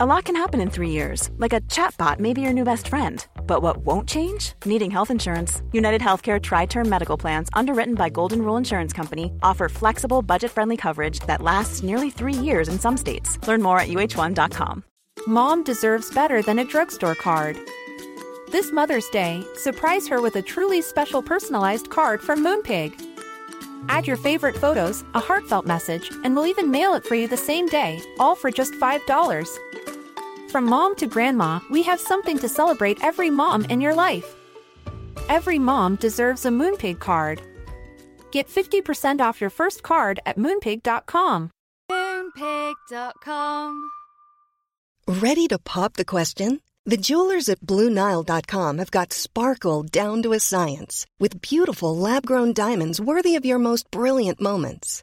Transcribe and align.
A 0.00 0.06
lot 0.06 0.26
can 0.26 0.36
happen 0.36 0.60
in 0.60 0.70
three 0.70 0.90
years, 0.90 1.28
like 1.38 1.52
a 1.52 1.60
chatbot 1.62 2.20
may 2.20 2.32
be 2.32 2.40
your 2.40 2.52
new 2.52 2.62
best 2.62 2.86
friend. 2.86 3.26
But 3.48 3.62
what 3.62 3.78
won't 3.78 4.08
change? 4.08 4.52
Needing 4.64 4.92
health 4.92 5.10
insurance. 5.10 5.60
United 5.72 6.00
Healthcare 6.00 6.40
Tri 6.40 6.66
Term 6.66 6.88
Medical 6.88 7.16
Plans, 7.16 7.48
underwritten 7.52 7.96
by 7.96 8.08
Golden 8.08 8.42
Rule 8.42 8.56
Insurance 8.56 8.92
Company, 8.92 9.32
offer 9.42 9.68
flexible, 9.68 10.22
budget 10.22 10.52
friendly 10.52 10.76
coverage 10.76 11.18
that 11.26 11.42
lasts 11.42 11.82
nearly 11.82 12.10
three 12.10 12.32
years 12.32 12.68
in 12.68 12.78
some 12.78 12.96
states. 12.96 13.44
Learn 13.48 13.60
more 13.60 13.80
at 13.80 13.88
uh1.com. 13.88 14.84
Mom 15.26 15.64
deserves 15.64 16.14
better 16.14 16.42
than 16.42 16.60
a 16.60 16.64
drugstore 16.64 17.16
card. 17.16 17.58
This 18.52 18.70
Mother's 18.70 19.08
Day, 19.08 19.44
surprise 19.56 20.06
her 20.06 20.22
with 20.22 20.36
a 20.36 20.42
truly 20.42 20.80
special 20.80 21.22
personalized 21.22 21.90
card 21.90 22.20
from 22.20 22.44
Moonpig. 22.44 22.94
Add 23.88 24.06
your 24.06 24.16
favorite 24.16 24.56
photos, 24.56 25.02
a 25.14 25.20
heartfelt 25.20 25.66
message, 25.66 26.12
and 26.22 26.36
we'll 26.36 26.46
even 26.46 26.70
mail 26.70 26.94
it 26.94 27.04
for 27.04 27.16
you 27.16 27.26
the 27.26 27.36
same 27.36 27.66
day, 27.66 28.00
all 28.20 28.36
for 28.36 28.52
just 28.52 28.74
$5. 28.74 29.58
From 30.50 30.64
mom 30.64 30.96
to 30.96 31.06
grandma, 31.06 31.60
we 31.70 31.82
have 31.82 32.00
something 32.00 32.38
to 32.38 32.48
celebrate 32.48 33.04
every 33.04 33.30
mom 33.30 33.66
in 33.66 33.82
your 33.82 33.94
life. 33.94 34.34
Every 35.28 35.58
mom 35.58 35.96
deserves 35.96 36.46
a 36.46 36.48
Moonpig 36.48 37.00
card. 37.00 37.42
Get 38.32 38.48
50% 38.48 39.20
off 39.20 39.40
your 39.40 39.50
first 39.50 39.82
card 39.82 40.20
at 40.24 40.38
moonpig.com. 40.38 41.50
Moonpig.com. 41.90 43.90
Ready 45.06 45.46
to 45.48 45.58
pop 45.58 45.94
the 45.94 46.04
question? 46.04 46.60
The 46.84 46.96
jewelers 46.96 47.48
at 47.50 47.60
BlueNile.com 47.60 48.78
have 48.78 48.90
got 48.90 49.12
sparkle 49.12 49.82
down 49.82 50.22
to 50.22 50.32
a 50.32 50.40
science 50.40 51.04
with 51.18 51.42
beautiful 51.42 51.94
lab 51.94 52.24
grown 52.24 52.54
diamonds 52.54 53.00
worthy 53.00 53.36
of 53.36 53.44
your 53.44 53.58
most 53.58 53.90
brilliant 53.90 54.40
moments. 54.40 55.02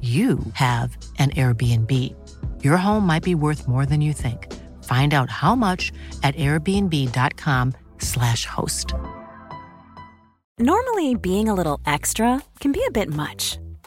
you 0.00 0.38
have 0.54 0.96
an 1.18 1.28
Airbnb. 1.30 1.92
Your 2.64 2.78
home 2.78 3.06
might 3.06 3.22
be 3.22 3.34
worth 3.34 3.68
more 3.68 3.84
than 3.84 4.00
you 4.00 4.14
think. 4.14 4.50
Find 4.84 5.12
out 5.12 5.28
how 5.28 5.54
much 5.54 5.92
at 6.22 6.34
airbnb.com/slash 6.36 8.46
host. 8.46 8.94
Normally, 10.58 11.14
being 11.16 11.50
a 11.50 11.54
little 11.54 11.78
extra 11.86 12.42
can 12.60 12.72
be 12.72 12.82
a 12.86 12.90
bit 12.90 13.12
much, 13.12 13.58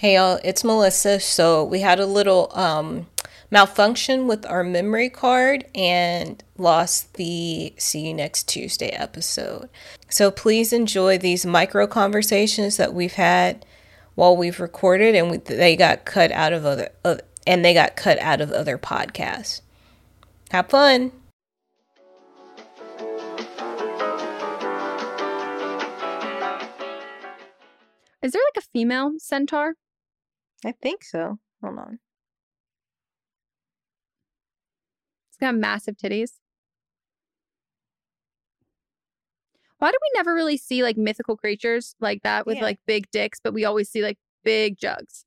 Hey 0.00 0.14
y'all, 0.14 0.38
it's 0.44 0.62
Melissa. 0.62 1.18
So 1.18 1.64
we 1.64 1.80
had 1.80 1.98
a 1.98 2.06
little 2.06 2.52
um, 2.54 3.08
malfunction 3.50 4.28
with 4.28 4.46
our 4.46 4.62
memory 4.62 5.10
card 5.10 5.64
and 5.74 6.40
lost 6.56 7.14
the 7.14 7.74
See 7.78 8.06
You 8.06 8.14
Next 8.14 8.46
Tuesday 8.46 8.90
episode. 8.90 9.68
So 10.08 10.30
please 10.30 10.72
enjoy 10.72 11.18
these 11.18 11.44
micro 11.44 11.88
conversations 11.88 12.76
that 12.76 12.94
we've 12.94 13.14
had 13.14 13.66
while 14.14 14.36
we've 14.36 14.60
recorded, 14.60 15.16
and 15.16 15.32
we, 15.32 15.38
they 15.38 15.74
got 15.74 16.04
cut 16.04 16.30
out 16.30 16.52
of 16.52 16.64
other 16.64 16.90
and 17.44 17.64
they 17.64 17.74
got 17.74 17.96
cut 17.96 18.20
out 18.20 18.40
of 18.40 18.52
other 18.52 18.78
podcasts. 18.78 19.62
Have 20.52 20.68
fun. 20.68 21.10
Is 28.22 28.30
there 28.30 28.42
like 28.54 28.62
a 28.62 28.68
female 28.72 29.14
centaur? 29.18 29.74
I 30.64 30.72
think 30.72 31.04
so. 31.04 31.38
Hold 31.62 31.78
on. 31.78 31.98
It's 35.28 35.36
got 35.38 35.54
massive 35.54 35.96
titties. 35.96 36.32
Why 39.78 39.92
do 39.92 39.98
we 40.02 40.10
never 40.14 40.34
really 40.34 40.56
see 40.56 40.82
like 40.82 40.96
mythical 40.96 41.36
creatures 41.36 41.94
like 42.00 42.22
that 42.22 42.46
with 42.46 42.56
Yeah. 42.56 42.64
like 42.64 42.80
big 42.86 43.10
dicks, 43.10 43.38
but 43.40 43.54
we 43.54 43.64
always 43.64 43.88
see 43.88 44.02
like 44.02 44.18
big 44.42 44.76
jugs? 44.76 45.24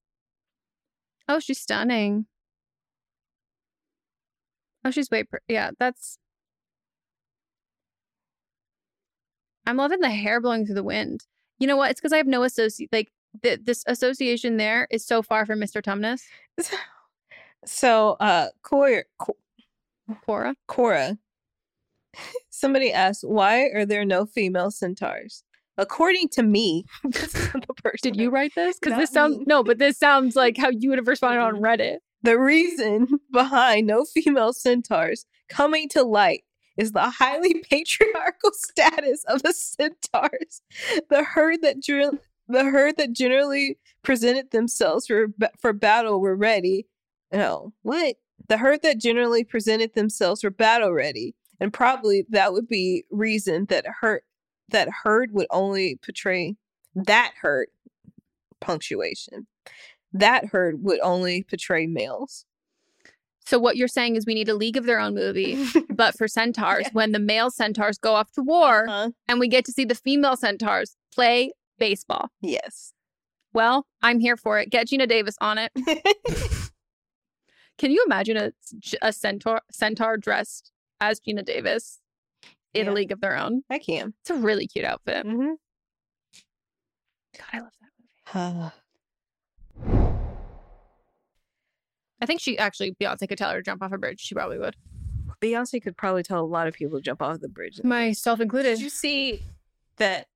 Oh, 1.29 1.39
she's 1.39 1.59
stunning. 1.61 2.25
Oh, 4.83 4.91
she's 4.91 5.09
way. 5.09 5.23
Pr- 5.23 5.37
yeah, 5.47 5.71
that's. 5.79 6.17
I'm 9.65 9.77
loving 9.77 10.01
the 10.01 10.09
hair 10.09 10.41
blowing 10.41 10.65
through 10.65 10.75
the 10.75 10.83
wind. 10.83 11.25
You 11.59 11.67
know 11.67 11.77
what? 11.77 11.91
It's 11.91 12.01
because 12.01 12.11
I 12.11 12.17
have 12.17 12.27
no 12.27 12.43
associate. 12.43 12.89
Like 12.91 13.11
th- 13.43 13.61
this 13.63 13.83
association 13.87 14.57
there 14.57 14.87
is 14.91 15.05
so 15.05 15.21
far 15.21 15.45
from 15.45 15.59
Mr. 15.59 15.81
Tumnus. 15.81 16.21
So, 17.65 18.17
uh, 18.19 18.47
Quora, 18.63 19.03
Quora. 20.27 20.55
Quora, 20.67 21.17
somebody 22.49 22.91
asked, 22.91 23.23
why 23.23 23.65
are 23.67 23.85
there 23.85 24.03
no 24.03 24.25
female 24.25 24.71
centaurs? 24.71 25.43
According 25.77 26.29
to 26.29 26.43
me, 26.43 26.85
the 27.03 27.73
person. 27.83 27.99
Did 28.01 28.17
you 28.17 28.31
write 28.31 28.53
this? 28.55 28.79
Because 28.79 28.97
this 28.97 29.11
sounds 29.11 29.37
me. 29.37 29.43
no, 29.47 29.63
but 29.63 29.77
this 29.77 29.97
sounds 29.97 30.35
like 30.35 30.57
how 30.57 30.69
you 30.69 30.89
would 30.89 30.97
have 30.97 31.07
responded 31.07 31.39
on 31.39 31.55
Reddit. 31.57 31.97
The 32.23 32.39
reason 32.39 33.07
behind 33.31 33.87
no 33.87 34.05
female 34.05 34.53
centaurs 34.53 35.25
coming 35.49 35.87
to 35.89 36.03
light 36.03 36.43
is 36.77 36.91
the 36.93 37.09
highly 37.09 37.63
patriarchal 37.69 38.51
status 38.53 39.23
of 39.27 39.43
the 39.43 39.53
centaurs. 39.53 40.61
The 41.09 41.23
herd 41.23 41.61
that 41.61 41.79
dr- 41.81 42.19
the 42.51 42.65
herd 42.65 42.97
that 42.97 43.13
generally 43.13 43.77
presented 44.03 44.51
themselves 44.51 45.07
for 45.07 45.27
for 45.59 45.73
battle 45.73 46.19
were 46.19 46.35
ready. 46.35 46.87
No, 47.31 47.73
what? 47.81 48.17
The 48.47 48.57
herd 48.57 48.81
that 48.83 48.97
generally 48.99 49.43
presented 49.43 49.93
themselves 49.93 50.43
were 50.43 50.49
battle 50.49 50.91
ready, 50.91 51.35
and 51.59 51.71
probably 51.71 52.25
that 52.29 52.53
would 52.53 52.67
be 52.67 53.05
reason 53.09 53.65
that 53.65 53.85
herd 54.01 54.21
that 54.69 54.89
herd 55.03 55.31
would 55.33 55.47
only 55.51 55.95
portray 56.03 56.55
that 56.95 57.33
herd 57.41 57.67
punctuation. 58.59 59.47
That 60.13 60.45
herd 60.45 60.83
would 60.83 60.99
only 61.01 61.43
portray 61.43 61.87
males. 61.87 62.45
So 63.45 63.57
what 63.59 63.75
you're 63.75 63.87
saying 63.87 64.15
is 64.17 64.25
we 64.25 64.33
need 64.35 64.49
a 64.49 64.53
League 64.55 64.77
of 64.77 64.85
Their 64.85 64.99
Own 64.99 65.15
movie, 65.15 65.65
but 65.89 66.17
for 66.17 66.27
centaurs, 66.27 66.83
Yeah. 66.83 66.89
when 66.93 67.11
the 67.11 67.19
male 67.19 67.49
centaurs 67.49 67.97
go 67.97 68.13
off 68.13 68.31
to 68.33 68.41
war, 68.43 68.85
Uh-huh. 68.87 69.11
and 69.27 69.39
we 69.39 69.47
get 69.47 69.65
to 69.65 69.71
see 69.71 69.83
the 69.85 69.95
female 69.95 70.35
centaurs 70.35 70.95
play 71.13 71.51
baseball. 71.81 72.29
Yes. 72.39 72.93
Well, 73.53 73.85
I'm 74.01 74.19
here 74.21 74.37
for 74.37 74.59
it. 74.59 74.69
Get 74.69 74.87
Geena 74.87 75.09
Davis 75.09 75.35
on 75.41 75.57
it. 75.57 75.71
Can 77.77 77.91
you 77.91 78.03
imagine 78.05 78.37
a, 78.37 78.53
a 79.01 79.11
centaur 79.11 79.61
centaur 79.71 80.15
dressed 80.15 80.71
as 81.01 81.19
Geena 81.19 81.43
Davis 81.43 81.99
in 82.73 82.85
Yeah. 82.85 82.91
a 82.91 82.93
league 82.93 83.11
of 83.11 83.19
their 83.19 83.35
own? 83.35 83.63
I 83.69 83.79
can. 83.79 84.13
It's 84.21 84.29
a 84.29 84.35
really 84.35 84.67
cute 84.67 84.85
outfit. 84.85 85.25
Mm-hmm. 85.25 85.53
God, 87.37 87.47
I 87.51 87.59
love 87.59 87.71
that 87.81 87.89
movie. 88.35 88.55
Uh, 88.63 88.69
I 92.21 92.25
think 92.27 92.39
she 92.39 92.57
actually 92.59 92.91
Beyonce 93.01 93.27
could 93.27 93.37
tell 93.39 93.49
her 93.49 93.57
to 93.57 93.63
jump 93.63 93.81
off 93.81 93.91
a 93.91 93.97
bridge. 93.97 94.19
She 94.21 94.35
probably 94.35 94.59
would. 94.59 94.75
Beyonce 95.41 95.81
could 95.81 95.97
probably 95.97 96.21
tell 96.21 96.39
a 96.41 96.45
lot 96.45 96.67
of 96.67 96.75
people 96.75 96.99
to 96.99 97.01
jump 97.01 97.21
off 97.21 97.39
the 97.39 97.49
bridge. 97.49 97.81
Myself 97.83 98.39
included. 98.39 98.75
Did 98.75 98.81
you 98.83 98.89
see 98.91 99.41
that 99.97 100.27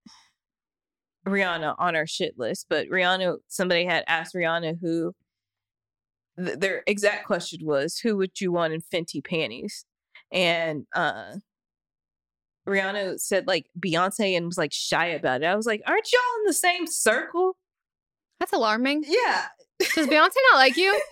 Rihanna 1.26 1.76
on 1.78 1.96
our 1.96 2.08
shit 2.08 2.38
list? 2.38 2.68
But 2.70 2.88
Rihanna, 2.88 3.38
somebody 3.48 3.86
had 3.86 4.04
asked 4.08 4.36
Rihanna 4.36 4.80
who 4.82 5.14
th- 6.38 6.60
their 6.60 6.84
exact 6.88 7.26
question 7.26 7.60
was, 7.66 8.00
"Who 8.00 8.18
would 8.18 8.40
you 8.42 8.52
want 8.52 8.74
in 8.74 8.82
Fenty 8.82 9.24
panties?" 9.24 9.86
And 10.32 10.86
uh 10.94 11.36
Rihanna 12.68 13.20
said 13.20 13.48
like 13.48 13.68
Beyonce 13.80 14.36
and 14.36 14.46
was 14.48 14.58
like 14.58 14.74
shy 14.74 15.08
about 15.08 15.42
it. 15.44 15.46
I 15.46 15.56
was 15.56 15.66
like, 15.68 15.82
"Aren't 15.86 16.12
y'all 16.12 16.22
in 16.42 16.46
the 16.48 16.54
same 16.54 16.88
circle?" 16.88 17.58
That's 18.40 18.54
alarming. 18.54 19.04
Yeah. 19.08 19.46
Does 19.80 20.08
Beyonce 20.08 20.34
not 20.52 20.58
like 20.58 20.78
you? 20.78 21.00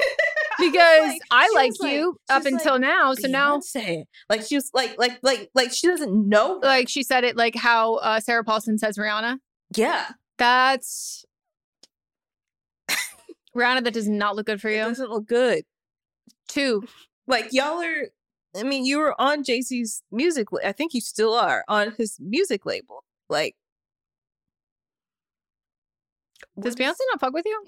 Because 0.60 1.08
like- 1.08 1.22
I 1.32 1.50
like 1.56 1.72
like- 1.80 1.92
you 1.94 2.16
she 2.30 2.34
up 2.34 2.44
was 2.44 2.52
like, 2.54 2.62
until 2.62 2.78
now. 2.78 3.16
So 3.16 3.28
now, 3.28 3.58
Beyonce. 3.58 4.04
like 4.30 4.44
she 4.44 4.54
was 4.54 4.70
like 4.72 4.96
like 5.00 5.18
like 5.24 5.50
like 5.56 5.72
she 5.74 5.88
doesn't 5.88 6.30
know. 6.30 6.60
like 6.62 6.88
she 6.88 7.02
said 7.02 7.24
it 7.24 7.36
like 7.36 7.56
how 7.56 7.96
uh, 7.96 8.20
Sarah 8.20 8.44
Paulson 8.44 8.78
says 8.78 8.96
Rihanna. 8.96 9.40
Yeah, 9.76 10.10
That's 10.38 11.26
Rihanna. 13.56 13.84
That 13.84 13.94
does 13.94 14.08
not 14.08 14.36
look 14.36 14.48
good 14.48 14.60
for 14.62 14.70
it 14.70 14.78
you. 14.78 14.84
doesn't 14.84 15.10
look 15.12 15.28
good. 15.28 15.64
Two. 16.48 16.84
like 17.28 17.48
y'all 17.52 17.82
are 17.82 18.08
i 18.56 18.64
mean 18.64 18.86
you 18.86 18.98
were 19.00 19.20
on 19.20 19.44
jay-z's 19.44 20.04
music 20.12 20.48
i 20.64 20.72
think 20.72 20.94
you 20.94 21.02
still 21.02 21.34
are 21.34 21.64
on 21.68 21.94
his 21.98 22.18
music 22.20 22.66
label 22.66 23.04
like 23.30 23.56
Does 26.60 26.76
Beyonce 26.76 26.96
not 27.12 27.20
fuck 27.20 27.34
with 27.34 27.46
you? 27.46 27.64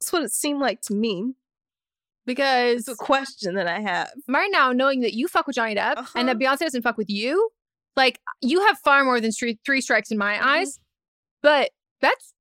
that's 0.00 0.12
what 0.12 0.22
it 0.22 0.32
seemed 0.32 0.60
like 0.60 0.80
to 0.82 0.94
me 0.94 1.34
Because 2.24 2.80
it's 2.80 2.88
a 2.88 2.94
question 2.96 3.56
that 3.56 3.66
i 3.66 3.80
have 3.80 4.10
right 4.28 4.50
now, 4.50 4.72
knowing 4.72 5.00
that 5.00 5.12
you 5.14 5.28
fuck 5.28 5.46
with 5.46 5.56
Johnny 5.56 5.74
Depp 5.74 5.96
and 6.14 6.28
that 6.28 6.36
Uh-huh. 6.36 6.54
Beyonce 6.54 6.60
doesn't 6.60 6.82
fuck 6.82 6.96
with 6.96 7.10
you, 7.10 7.50
like 7.96 8.20
you 8.40 8.64
have 8.66 8.78
far 8.78 9.04
more 9.04 9.20
than 9.20 9.32
three, 9.32 9.58
three 9.66 9.80
strikes 9.80 10.10
in 10.10 10.16
my 10.18 10.36
Mhm. 10.36 10.42
eyes. 10.42 10.78
But 11.46 11.70
that's 12.00 12.34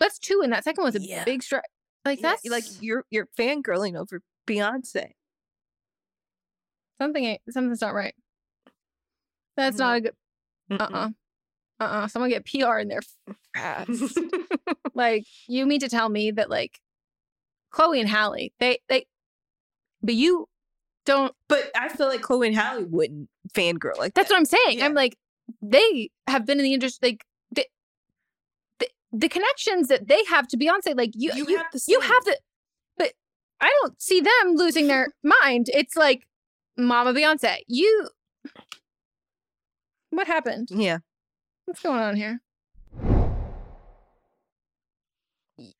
that's 0.00 0.18
two, 0.18 0.40
and 0.42 0.52
that 0.52 0.64
second 0.64 0.82
was 0.82 0.96
a 0.96 1.00
Yeah. 1.00 1.22
big 1.22 1.40
strike. 1.44 1.62
Like 2.04 2.20
Yeah, 2.20 2.30
that's 2.30 2.44
like 2.46 2.64
you're 2.80 3.04
you're 3.10 3.28
fangirling 3.38 3.96
over 3.96 4.20
beyonce 4.44 5.12
something. 7.00 7.24
ain't- 7.24 7.42
Something's 7.50 7.80
not 7.80 7.94
right. 7.94 8.14
That's 9.56 9.78
not 9.78 9.96
a 9.98 10.00
good. 10.00 10.14
Uh 10.68 10.74
uh-uh. 10.80 11.10
uh. 11.78 11.84
Uh 11.84 12.08
Someone 12.08 12.30
get 12.30 12.44
PR 12.44 12.78
in 12.78 12.88
there 12.88 13.02
fast. 13.54 14.18
like 14.94 15.24
you 15.46 15.64
mean 15.64 15.78
to 15.80 15.88
tell 15.88 16.08
me 16.08 16.32
that 16.32 16.50
like 16.50 16.80
Chloe 17.70 18.00
and 18.00 18.08
Halle, 18.08 18.52
they 18.58 18.80
they, 18.88 19.06
but 20.02 20.14
you 20.14 20.48
don't. 21.04 21.32
but 21.48 21.70
i 21.76 21.88
feel 21.88 22.08
like 22.08 22.20
chloe 22.20 22.48
and 22.48 22.56
Halle 22.56 22.82
wouldn't 22.82 23.28
fangirl 23.54 23.96
like 23.96 24.14
That's 24.14 24.28
that. 24.28 24.34
what 24.34 24.38
I'm 24.38 24.44
saying. 24.44 24.78
Yeah. 24.78 24.86
I'm 24.86 24.94
like, 24.94 25.16
they 25.62 26.10
have 26.26 26.44
been 26.46 26.58
in 26.58 26.64
the 26.64 26.74
industry. 26.74 27.10
Like 27.10 27.24
the, 29.18 29.28
connections 29.28 29.88
that 29.88 30.08
they 30.08 30.22
have 30.24 30.48
to 30.48 30.56
Beyonce. 30.56 30.96
Like 30.96 31.12
you, 31.14 31.32
you, 31.34 31.46
you, 31.48 31.56
have 31.56 31.66
the 31.72 31.82
you 31.88 32.00
have 32.00 32.24
the. 32.24 32.38
But 32.96 33.12
I 33.60 33.72
don't 33.82 34.00
see 34.00 34.20
them 34.20 34.54
losing 34.54 34.86
their 34.86 35.08
mind. 35.42 35.70
It's 35.72 35.96
like, 35.96 36.26
Mama 36.76 37.12
Beyonce, 37.12 37.58
you. 37.66 38.08
What 40.10 40.26
happened? 40.28 40.68
yeah 40.70 40.98
What's 41.66 41.82
going 41.82 42.00
on 42.00 42.16
here? 42.16 42.40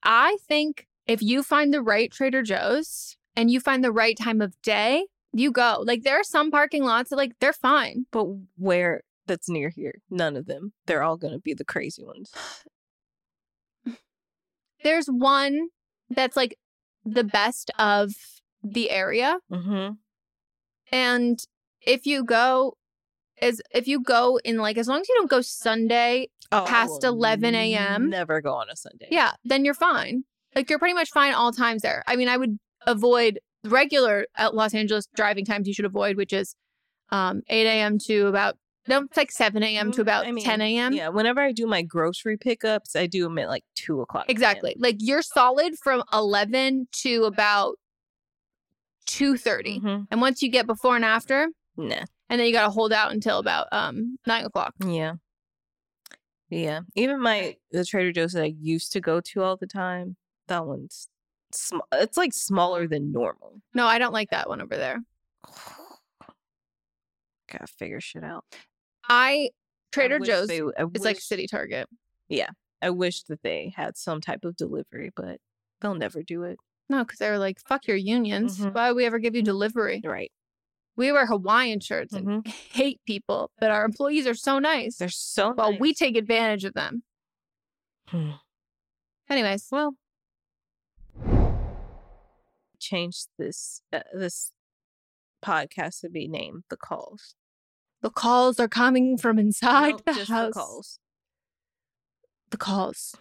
I 0.03 0.37
think 0.47 0.87
if 1.07 1.23
you 1.23 1.43
find 1.43 1.73
the 1.73 1.81
right 1.81 2.11
Trader 2.11 2.43
Joe's 2.43 3.17
and 3.37 3.51
you 3.51 3.61
find 3.61 3.85
the 3.85 3.93
right 3.93 4.17
time 4.19 4.41
of 4.41 4.61
day, 4.63 5.07
you 5.33 5.53
go. 5.53 5.83
Like 5.87 6.03
there 6.03 6.19
are 6.19 6.25
some 6.25 6.51
parking 6.51 6.83
lots 6.83 7.11
that 7.11 7.17
like 7.17 7.33
they're 7.41 7.53
fine. 7.53 8.07
but 8.11 8.27
where 8.57 9.03
that's 9.27 9.49
near 9.49 9.71
here 9.71 10.01
none 10.09 10.37
of 10.37 10.47
them 10.47 10.73
they're 10.87 11.03
all 11.03 11.17
gonna 11.17 11.39
be 11.39 11.53
the 11.53 11.65
crazy 11.65 12.05
ones 12.05 12.33
There's 14.87 15.09
one 15.09 15.71
that's 16.09 16.37
like 16.37 16.57
the 17.05 17.25
best 17.25 17.73
of 17.77 18.13
the 18.63 18.89
area. 18.91 19.39
mm-hmm. 19.51 19.95
And 20.93 21.39
if 21.81 22.07
you 22.07 22.25
go 22.25 22.77
is 23.43 23.61
if 23.75 23.89
you 23.89 24.01
go 24.01 24.39
in 24.45 24.59
like 24.59 24.79
as 24.79 24.87
long 24.87 25.01
as 25.01 25.09
you 25.09 25.17
don't 25.17 25.29
go 25.29 25.41
Sunday, 25.41 26.29
oh, 26.53 26.65
Past 26.69 27.03
11 27.03 27.53
a.m.. 27.57 28.11
never 28.11 28.41
go 28.41 28.55
on 28.55 28.71
a 28.71 28.77
sunday 28.77 29.09
yeah, 29.11 29.33
then 29.45 29.65
you're 29.65 29.75
fine. 29.75 30.23
Like 30.55 30.71
you're 30.71 30.79
pretty 30.79 30.95
much 30.95 31.11
fine 31.11 31.35
all 31.35 31.51
times 31.51 31.83
there. 31.83 32.05
I 32.07 32.15
mean, 32.15 32.29
I 32.29 32.37
would 32.37 32.57
avoid 32.87 33.41
regular 33.65 34.27
uh, 34.39 34.51
Los 34.53 34.73
Angeles 34.73 35.09
driving 35.17 35.45
times 35.45 35.67
you 35.67 35.75
should 35.75 35.85
avoid, 35.85 36.17
which 36.17 36.33
is 36.33 36.55
um 37.11 37.43
8 37.49 37.67
a.m. 37.67 37.99
to 38.07 38.29
about 38.29 38.57
no, 38.89 39.03
it's 39.03 39.17
like 39.17 39.31
7 39.31 39.63
a.m. 39.63 39.91
to 39.93 39.99
Mm, 39.99 40.03
about 40.03 40.27
I 40.27 40.33
mean, 40.33 40.45
10 40.45 40.61
a.m. 40.61 40.93
Yeah, 40.93 41.09
whenever 41.09 41.41
I 41.41 41.53
do 41.53 41.67
my 41.67 41.83
grocery 41.83 42.37
pickups, 42.37 42.95
I 42.97 43.07
do 43.07 43.25
them 43.25 43.39
at 43.39 43.49
like 43.49 43.65
two 43.75 44.01
o'clock. 44.01 44.27
Exactly. 44.29 44.75
Like 44.79 44.97
you're 45.01 45.23
solid 45.23 45.75
from 45.83 46.03
11 46.13 46.89
to 47.03 47.25
about 47.25 47.77
2:30. 49.07 49.81
Mhm. 49.81 50.07
And 50.11 50.21
once 50.21 50.43
you 50.43 50.51
get 50.51 50.67
before 50.67 50.97
and 50.97 51.05
after, 51.05 51.49
Nah. 51.77 52.05
and 52.29 52.41
then 52.41 52.47
you 52.47 52.53
got 52.53 52.65
to 52.65 52.71
hold 52.71 52.93
out 52.93 53.13
until 53.13 53.39
about 53.39 53.69
um 53.73 54.19
nine 54.27 54.45
o'clock. 54.45 54.75
Yeah. 54.85 55.15
Yeah. 56.49 56.81
Even 56.95 57.21
my 57.21 57.57
the 57.71 57.85
Trader 57.85 58.13
Joe's 58.13 58.33
that 58.33 58.43
I 58.43 58.55
used 58.61 58.93
to 58.93 59.01
go 59.01 59.21
to 59.21 59.43
all 59.43 59.57
the 59.57 59.67
time, 59.67 60.17
that 60.49 60.65
one's 60.67 61.09
sm- 61.53 61.79
it's 61.93 62.17
like 62.17 62.33
smaller 62.33 62.87
than 62.89 63.13
normal. 63.13 63.61
No, 63.75 63.87
I 63.87 63.99
don't 63.99 64.13
like 64.13 64.31
that 64.31 64.49
one 64.49 64.61
over 64.61 64.77
there. 64.77 65.01
Gotta 67.49 67.67
figure 67.69 68.01
shit 68.01 68.25
out. 68.25 68.45
I 69.09 69.31
I 69.31 69.51
Trader 69.93 70.19
wish 70.19 70.29
Joe's 70.29 70.49
they- 70.49 70.61
I 70.63 70.85
is 70.95 71.05
like 71.05 71.21
City 71.21 71.47
Target. 71.47 71.89
Yeah. 72.29 72.51
I 72.83 72.91
wish 72.91 73.23
that 73.25 73.43
they 73.43 73.73
had 73.75 73.97
some 73.97 74.21
type 74.21 74.45
of 74.45 74.57
delivery, 74.57 75.11
but 75.17 75.39
they'll 75.81 75.95
never 75.95 76.23
do 76.23 76.43
it. 76.43 76.59
No, 76.89 77.03
because 77.05 77.19
they 77.19 77.31
were 77.31 77.39
like, 77.39 77.59
"Fuck 77.67 77.87
your 77.87 77.97
unions. 77.97 78.59
Mhm. 78.59 78.75
Why 78.75 78.91
would 78.91 78.97
we 78.97 79.07
ever 79.07 79.19
give 79.19 79.35
you 79.35 79.43
delivery?" 79.43 80.01
Right. 80.05 80.31
We 80.97 81.11
wear 81.13 81.27
Hawaiian 81.27 81.81
shirts 81.81 82.13
and 82.15 82.27
Mhm. 82.45 82.47
hate 82.73 83.01
people, 83.07 83.51
but 83.59 83.71
our 83.71 83.85
employees 83.85 84.27
are 84.27 84.35
so 84.35 84.59
nice. 84.59 84.97
They're 84.99 85.09
so 85.09 85.53
well, 85.53 85.77
we 85.79 85.95
take 85.95 86.17
advantage 86.17 86.65
of 86.65 86.75
them. 86.75 87.03
Hmm. 88.09 88.33
Anyways, 89.29 89.69
well 89.73 89.97
change 92.79 93.25
this 93.39 93.81
uh, 93.93 94.01
this 94.13 94.53
podcast 95.45 96.01
to 96.01 96.09
be 96.11 96.29
named 96.29 96.65
the 96.69 96.77
calls 96.77 97.35
the 98.03 98.11
calls 98.11 98.61
are 98.61 98.69
coming 98.69 99.17
from 99.19 99.39
inside 99.39 99.95
the 100.05 100.13
house. 100.13 100.29
the 100.49 100.53
calls 100.53 100.99
The 102.51 102.57
calls. 102.57 103.15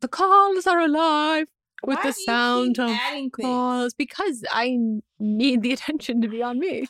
The 0.00 0.08
calls 0.08 0.66
are 0.66 0.80
alive 0.80 1.48
with 1.84 1.98
Why 1.98 2.02
the 2.04 2.12
sound 2.12 2.78
of 2.78 2.90
calls 3.32 3.94
because 3.94 4.44
I 4.50 4.78
need 5.18 5.62
the 5.62 5.72
attention 5.76 6.20
to 6.22 6.28
be 6.28 6.42
on 6.42 6.58
me. 6.58 6.86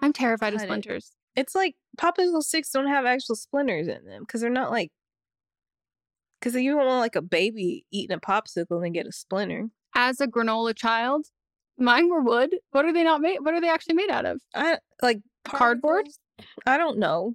I'm 0.00 0.12
terrified 0.12 0.54
of 0.54 0.60
Cut 0.60 0.64
it. 0.64 0.68
splinters. 0.68 1.12
it's 1.34 1.54
like 1.54 1.74
popsicle 1.98 2.42
sticks 2.42 2.70
don't 2.70 2.86
have 2.88 3.06
actual 3.06 3.34
splinters 3.36 3.88
in 3.88 4.04
them 4.04 4.22
because 4.22 4.40
they're 4.40 4.50
not 4.50 4.70
like 4.70 4.90
because 6.40 6.54
you 6.54 6.72
don't 6.74 6.86
want 6.86 7.00
like 7.00 7.16
a 7.16 7.22
baby 7.22 7.84
eating 7.90 8.14
a 8.16 8.20
popsicle 8.20 8.76
and 8.76 8.84
then 8.84 8.92
get 8.92 9.06
a 9.06 9.12
splinter 9.12 9.68
As 9.94 10.20
a 10.20 10.26
granola 10.26 10.74
child, 10.76 11.26
mine 11.78 12.08
were 12.08 12.22
wood. 12.22 12.54
What 12.72 12.84
are 12.84 12.92
they 12.92 13.04
not 13.04 13.20
made? 13.20 13.38
What 13.40 13.54
are 13.54 13.60
they 13.60 13.70
actually 13.70 13.94
made 13.96 14.10
out 14.10 14.24
of? 14.26 14.40
i 14.54 14.78
like 15.02 15.20
Cardboard? 15.44 16.06
i 16.66 16.76
don't 16.76 16.98
know 16.98 17.34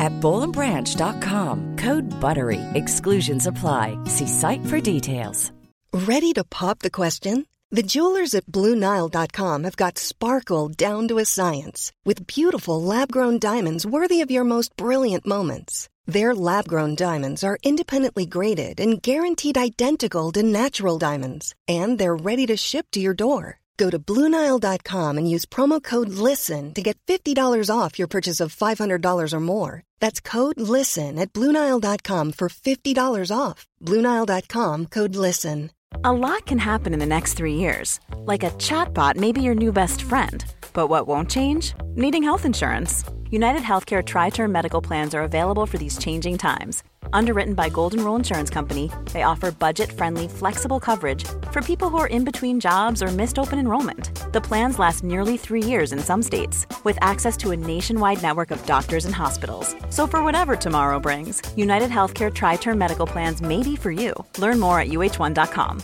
at 0.00 0.12
bollandbranch.com. 0.22 1.76
Code 1.76 2.08
BUTTERY. 2.18 2.62
Exclusions 2.72 3.46
apply. 3.46 4.02
See 4.06 4.26
site 4.26 4.64
for 4.64 4.80
details. 4.80 5.52
Ready 5.92 6.32
to 6.34 6.44
pop 6.44 6.78
the 6.78 6.90
question? 6.90 7.46
The 7.70 7.82
jewelers 7.82 8.34
at 8.34 8.46
BlueNile.com 8.46 9.64
have 9.64 9.76
got 9.76 9.98
sparkle 9.98 10.68
down 10.68 11.08
to 11.08 11.18
a 11.18 11.24
science 11.26 11.92
with 12.04 12.26
beautiful 12.26 12.82
lab 12.82 13.12
grown 13.12 13.38
diamonds 13.38 13.84
worthy 13.84 14.22
of 14.22 14.30
your 14.30 14.44
most 14.44 14.74
brilliant 14.76 15.26
moments. 15.26 15.88
Their 16.06 16.34
lab 16.34 16.66
grown 16.66 16.94
diamonds 16.94 17.44
are 17.44 17.58
independently 17.62 18.24
graded 18.24 18.80
and 18.80 19.02
guaranteed 19.02 19.58
identical 19.58 20.32
to 20.32 20.42
natural 20.42 20.98
diamonds, 20.98 21.54
and 21.66 21.98
they're 21.98 22.16
ready 22.16 22.46
to 22.46 22.56
ship 22.56 22.86
to 22.92 23.00
your 23.00 23.12
door. 23.14 23.60
Go 23.78 23.90
to 23.90 23.98
BlueNile.com 23.98 25.18
and 25.18 25.30
use 25.30 25.46
promo 25.46 25.82
code 25.82 26.10
LISTEN 26.10 26.74
to 26.74 26.82
get 26.82 26.98
$50 27.06 27.70
off 27.74 27.98
your 27.98 28.08
purchase 28.08 28.40
of 28.40 28.54
$500 28.54 29.32
or 29.32 29.40
more. 29.40 29.82
That's 30.00 30.20
code 30.20 30.60
LISTEN 30.60 31.18
at 31.18 31.32
BlueNile.com 31.32 32.32
for 32.32 32.48
$50 32.48 33.30
off. 33.36 33.66
BlueNile.com 33.82 34.86
code 34.86 35.14
LISTEN. 35.14 35.70
A 36.04 36.12
lot 36.12 36.44
can 36.44 36.58
happen 36.58 36.92
in 36.92 36.98
the 36.98 37.06
next 37.06 37.34
three 37.34 37.54
years. 37.54 37.98
Like 38.26 38.44
a 38.44 38.50
chatbot 38.50 39.16
may 39.16 39.32
be 39.32 39.42
your 39.42 39.54
new 39.54 39.72
best 39.72 40.02
friend. 40.02 40.44
But 40.72 40.88
what 40.88 41.06
won't 41.06 41.30
change? 41.30 41.74
Needing 41.96 42.22
health 42.22 42.44
insurance. 42.44 43.04
United 43.30 43.62
Healthcare 43.62 44.04
Tri 44.04 44.30
Term 44.30 44.52
Medical 44.52 44.82
Plans 44.82 45.14
are 45.14 45.22
available 45.22 45.66
for 45.66 45.78
these 45.78 45.98
changing 45.98 46.38
times. 46.38 46.82
Underwritten 47.12 47.54
by 47.54 47.68
Golden 47.68 48.04
Rule 48.04 48.16
Insurance 48.16 48.50
Company, 48.50 48.90
they 49.12 49.22
offer 49.22 49.50
budget 49.50 49.92
friendly, 49.92 50.28
flexible 50.28 50.80
coverage 50.80 51.24
for 51.52 51.62
people 51.62 51.90
who 51.90 51.98
are 51.98 52.06
in 52.06 52.24
between 52.24 52.60
jobs 52.60 53.02
or 53.02 53.08
missed 53.08 53.38
open 53.38 53.58
enrollment. 53.58 54.32
The 54.32 54.40
plans 54.40 54.78
last 54.78 55.04
nearly 55.04 55.36
three 55.36 55.62
years 55.62 55.92
in 55.92 55.98
some 55.98 56.22
states, 56.22 56.66
with 56.84 56.98
access 57.00 57.36
to 57.38 57.50
a 57.50 57.56
nationwide 57.56 58.22
network 58.22 58.50
of 58.50 58.64
doctors 58.66 59.04
and 59.04 59.14
hospitals. 59.14 59.74
So, 59.90 60.06
for 60.06 60.24
whatever 60.24 60.56
tomorrow 60.56 60.98
brings, 60.98 61.42
United 61.56 61.90
Healthcare 61.90 62.34
Tri 62.34 62.56
Term 62.56 62.78
Medical 62.78 63.06
Plans 63.06 63.40
may 63.40 63.62
be 63.62 63.76
for 63.76 63.90
you. 63.90 64.12
Learn 64.38 64.58
more 64.58 64.80
at 64.80 64.88
uh1.com. 64.88 65.82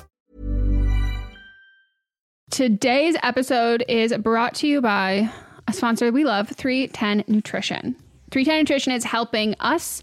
Today's 2.51 3.17
episode 3.23 3.85
is 3.89 4.17
brought 4.19 4.55
to 4.57 4.69
you 4.69 4.81
by 4.81 5.29
a 5.67 5.73
sponsor 5.73 6.13
we 6.13 6.25
love, 6.25 6.51
310 6.51 7.25
Nutrition. 7.27 7.97
310 8.31 8.59
Nutrition 8.59 8.93
is 8.93 9.05
helping 9.05 9.55
us, 9.61 10.03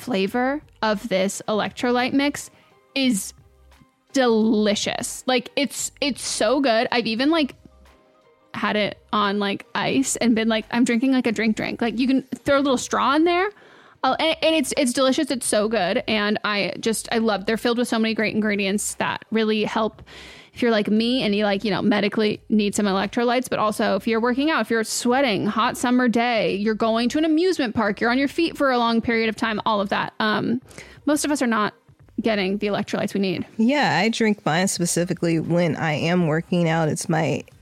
flavor 0.00 0.62
of 0.82 1.08
this 1.08 1.42
electrolyte 1.48 2.12
mix 2.12 2.50
is 2.94 3.32
delicious. 4.12 5.22
Like 5.26 5.50
it's 5.56 5.92
it's 6.00 6.22
so 6.22 6.60
good. 6.60 6.88
I've 6.90 7.06
even 7.06 7.30
like 7.30 7.54
had 8.54 8.76
it 8.76 8.98
on 9.12 9.38
like 9.38 9.66
ice 9.74 10.16
and 10.16 10.34
been 10.34 10.48
like 10.48 10.64
I'm 10.70 10.84
drinking 10.84 11.12
like 11.12 11.26
a 11.26 11.32
drink 11.32 11.56
drink. 11.56 11.80
Like 11.80 11.98
you 11.98 12.06
can 12.06 12.22
throw 12.34 12.56
a 12.56 12.62
little 12.62 12.78
straw 12.78 13.14
in 13.14 13.24
there. 13.24 13.50
Oh, 14.02 14.14
and, 14.14 14.36
and 14.42 14.54
it's 14.56 14.72
it's 14.76 14.92
delicious. 14.92 15.30
It's 15.30 15.46
so 15.46 15.68
good, 15.68 16.02
and 16.08 16.38
I 16.44 16.72
just 16.80 17.08
I 17.12 17.18
love. 17.18 17.46
They're 17.46 17.56
filled 17.56 17.78
with 17.78 17.88
so 17.88 17.98
many 17.98 18.14
great 18.14 18.34
ingredients 18.34 18.94
that 18.94 19.24
really 19.30 19.64
help 19.64 20.02
if 20.52 20.62
you're 20.62 20.70
like 20.70 20.88
me 20.88 21.22
and 21.22 21.34
you 21.34 21.44
like, 21.44 21.64
you 21.64 21.70
know, 21.70 21.82
medically 21.82 22.40
need 22.48 22.74
some 22.74 22.86
electrolytes, 22.86 23.48
but 23.48 23.58
also 23.58 23.96
if 23.96 24.06
you're 24.06 24.20
working 24.20 24.50
out, 24.50 24.60
if 24.60 24.70
you're 24.70 24.84
sweating, 24.84 25.46
hot 25.46 25.76
summer 25.76 26.08
day, 26.08 26.56
you're 26.56 26.74
going 26.74 27.08
to 27.10 27.18
an 27.18 27.24
amusement 27.24 27.74
park, 27.74 28.00
you're 28.00 28.10
on 28.10 28.18
your 28.18 28.28
feet 28.28 28.56
for 28.56 28.70
a 28.70 28.78
long 28.78 29.00
period 29.00 29.28
of 29.28 29.36
time, 29.36 29.60
all 29.64 29.80
of 29.80 29.88
that. 29.90 30.12
Um, 30.18 30.60
most 31.06 31.24
of 31.24 31.30
us 31.30 31.40
are 31.40 31.46
not 31.46 31.74
getting 32.20 32.58
the 32.58 32.66
electrolytes 32.66 33.14
we 33.14 33.20
need. 33.20 33.46
Yeah, 33.56 33.98
I 33.98 34.08
drink 34.08 34.44
mine 34.44 34.68
specifically 34.68 35.40
when 35.40 35.76
I 35.76 35.92
am 35.92 36.26
working 36.26 36.68
out. 36.68 36.88
It's 36.88 37.08
my 37.08 37.44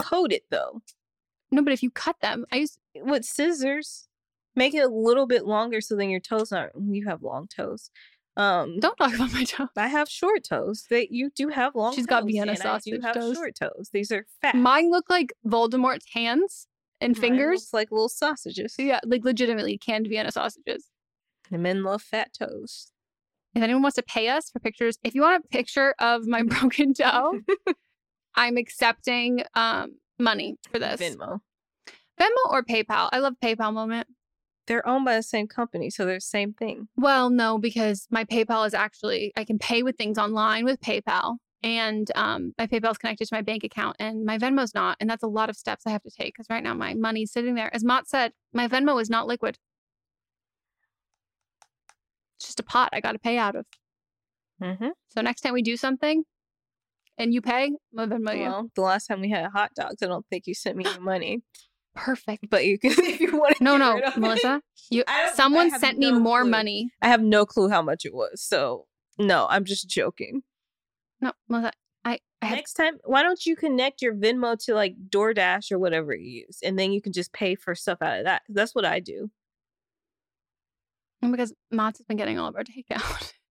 coat 0.00 0.32
it 0.32 0.44
though. 0.50 0.82
No, 1.50 1.62
but 1.62 1.72
if 1.72 1.82
you 1.82 1.90
cut 1.90 2.16
them, 2.20 2.44
I 2.52 2.56
use 2.58 2.78
with 2.96 3.24
scissors. 3.24 4.06
Make 4.56 4.74
it 4.74 4.78
a 4.84 4.88
little 4.88 5.26
bit 5.26 5.44
longer 5.46 5.80
so 5.80 5.94
then 5.96 6.10
your 6.10 6.20
toes 6.20 6.52
aren't. 6.52 6.72
You 6.90 7.06
have 7.08 7.22
long 7.22 7.46
toes. 7.48 7.90
Um, 8.36 8.78
don't 8.80 8.96
talk 8.96 9.14
about 9.14 9.32
my 9.32 9.44
toes. 9.44 9.68
I 9.76 9.88
have 9.88 10.08
short 10.08 10.44
toes. 10.44 10.86
That 10.90 11.10
you 11.12 11.30
do 11.34 11.48
have 11.48 11.74
long. 11.74 11.92
She's 11.94 12.06
toes, 12.06 12.20
got 12.20 12.26
Vienna 12.26 12.56
sausage 12.56 12.94
do 12.94 13.00
have 13.00 13.14
toes. 13.14 13.36
short 13.36 13.54
toes. 13.54 13.90
These 13.92 14.10
are 14.12 14.26
fat. 14.40 14.54
Mine 14.56 14.90
look 14.90 15.08
like 15.10 15.32
Voldemort's 15.46 16.06
hands 16.12 16.66
and 17.00 17.14
Mine 17.16 17.20
fingers. 17.20 17.70
like 17.72 17.90
little 17.90 18.08
sausages. 18.08 18.74
Yeah, 18.78 19.00
like 19.04 19.24
legitimately 19.24 19.78
canned 19.78 20.06
Vienna 20.08 20.30
sausages. 20.32 20.86
The 21.50 21.58
men 21.58 21.82
love 21.82 22.02
fat 22.02 22.32
toes. 22.38 22.92
If 23.54 23.62
anyone 23.62 23.82
wants 23.82 23.96
to 23.96 24.02
pay 24.02 24.28
us 24.28 24.50
for 24.50 24.60
pictures, 24.60 24.98
if 25.02 25.14
you 25.14 25.22
want 25.22 25.44
a 25.44 25.48
picture 25.48 25.94
of 25.98 26.26
my 26.26 26.42
broken 26.44 26.94
toe, 26.94 27.40
I'm 28.34 28.56
accepting 28.56 29.42
um, 29.54 29.96
money 30.18 30.56
for 30.70 30.78
this. 30.78 31.00
Venmo. 31.00 31.40
Venmo 32.20 32.50
or 32.50 32.62
PayPal? 32.62 33.08
I 33.12 33.18
love 33.18 33.34
PayPal 33.42 33.72
moment. 33.72 34.06
They're 34.66 34.86
owned 34.86 35.04
by 35.04 35.16
the 35.16 35.22
same 35.22 35.48
company, 35.48 35.90
so 35.90 36.04
they're 36.04 36.16
the 36.16 36.20
same 36.20 36.52
thing. 36.52 36.88
Well, 36.96 37.30
no, 37.30 37.58
because 37.58 38.06
my 38.10 38.24
PayPal 38.24 38.66
is 38.66 38.74
actually 38.74 39.32
I 39.36 39.44
can 39.44 39.58
pay 39.58 39.82
with 39.82 39.96
things 39.96 40.18
online 40.18 40.64
with 40.64 40.80
PayPal, 40.80 41.38
and 41.62 42.08
um, 42.14 42.52
my 42.58 42.66
PayPal 42.66 42.92
is 42.92 42.98
connected 42.98 43.26
to 43.26 43.34
my 43.34 43.42
bank 43.42 43.64
account, 43.64 43.96
and 43.98 44.24
my 44.24 44.38
Venmo's 44.38 44.74
not, 44.74 44.96
and 45.00 45.10
that's 45.10 45.24
a 45.24 45.28
lot 45.28 45.50
of 45.50 45.56
steps 45.56 45.86
I 45.86 45.90
have 45.90 46.02
to 46.02 46.10
take 46.10 46.34
because 46.34 46.46
right 46.48 46.62
now 46.62 46.74
my 46.74 46.94
money's 46.94 47.32
sitting 47.32 47.54
there. 47.54 47.74
As 47.74 47.82
Mott 47.82 48.08
said, 48.08 48.32
my 48.52 48.68
Venmo 48.68 49.00
is 49.00 49.10
not 49.10 49.26
liquid. 49.26 49.58
It's 52.38 52.46
just 52.46 52.60
a 52.60 52.64
pot 52.64 52.90
I 52.92 53.00
got 53.00 53.12
to 53.12 53.18
pay 53.18 53.38
out 53.38 53.56
of. 53.56 53.66
Mm-hmm. 54.62 54.88
So 55.08 55.20
next 55.20 55.40
time 55.40 55.54
we 55.54 55.62
do 55.62 55.76
something 55.76 56.24
and 57.20 57.34
you 57.34 57.40
pay, 57.42 57.66
I'm 57.66 58.08
gonna 58.08 58.16
Venmo. 58.18 58.40
Well, 58.40 58.70
the 58.74 58.80
last 58.80 59.06
time 59.06 59.20
we 59.20 59.30
had 59.30 59.46
hot 59.50 59.70
dogs, 59.76 60.02
I 60.02 60.06
don't 60.06 60.26
think 60.28 60.46
you 60.46 60.54
sent 60.54 60.76
me 60.76 60.84
any 60.86 60.98
money, 60.98 61.42
Perfect. 61.94 62.48
but 62.50 62.64
you 62.64 62.78
can 62.78 62.92
if 62.96 63.20
you 63.20 63.36
want. 63.36 63.60
No, 63.60 63.76
no, 63.76 64.00
Melissa. 64.16 64.62
You 64.92 65.04
someone 65.34 65.70
sent 65.78 65.98
me 65.98 66.10
no 66.10 66.18
more 66.18 66.40
clue. 66.42 66.50
money. 66.50 66.90
I 67.00 67.08
have 67.08 67.22
no 67.22 67.46
clue 67.46 67.68
how 67.68 67.80
much 67.82 68.04
it 68.04 68.12
was, 68.12 68.42
so 68.42 68.86
no, 69.18 69.46
I'm 69.48 69.64
just 69.64 69.88
joking. 69.88 70.42
No, 71.20 71.32
Melissa. 71.48 71.72
I, 72.04 72.18
I 72.42 72.46
have 72.46 72.56
Next 72.56 72.72
time, 72.72 72.94
why 73.04 73.22
don't 73.22 73.44
you 73.46 73.54
connect 73.54 74.02
your 74.02 74.14
Venmo 74.14 74.58
to 74.64 74.74
like 74.74 74.96
DoorDash 75.10 75.70
or 75.70 75.78
whatever 75.78 76.12
you 76.14 76.44
use, 76.46 76.58
and 76.64 76.76
then 76.78 76.90
you 76.90 77.00
can 77.00 77.12
just 77.12 77.32
pay 77.32 77.54
for 77.54 77.74
stuff 77.76 77.98
out 78.02 78.18
of 78.18 78.24
that. 78.24 78.42
That's 78.48 78.74
what 78.74 78.84
I 78.86 78.98
do. 79.00 79.30
because 81.20 81.52
Mott's 81.70 81.98
has 81.98 82.06
been 82.06 82.16
getting 82.16 82.38
all 82.38 82.48
of 82.48 82.56
our 82.56 82.64
takeout. 82.64 83.32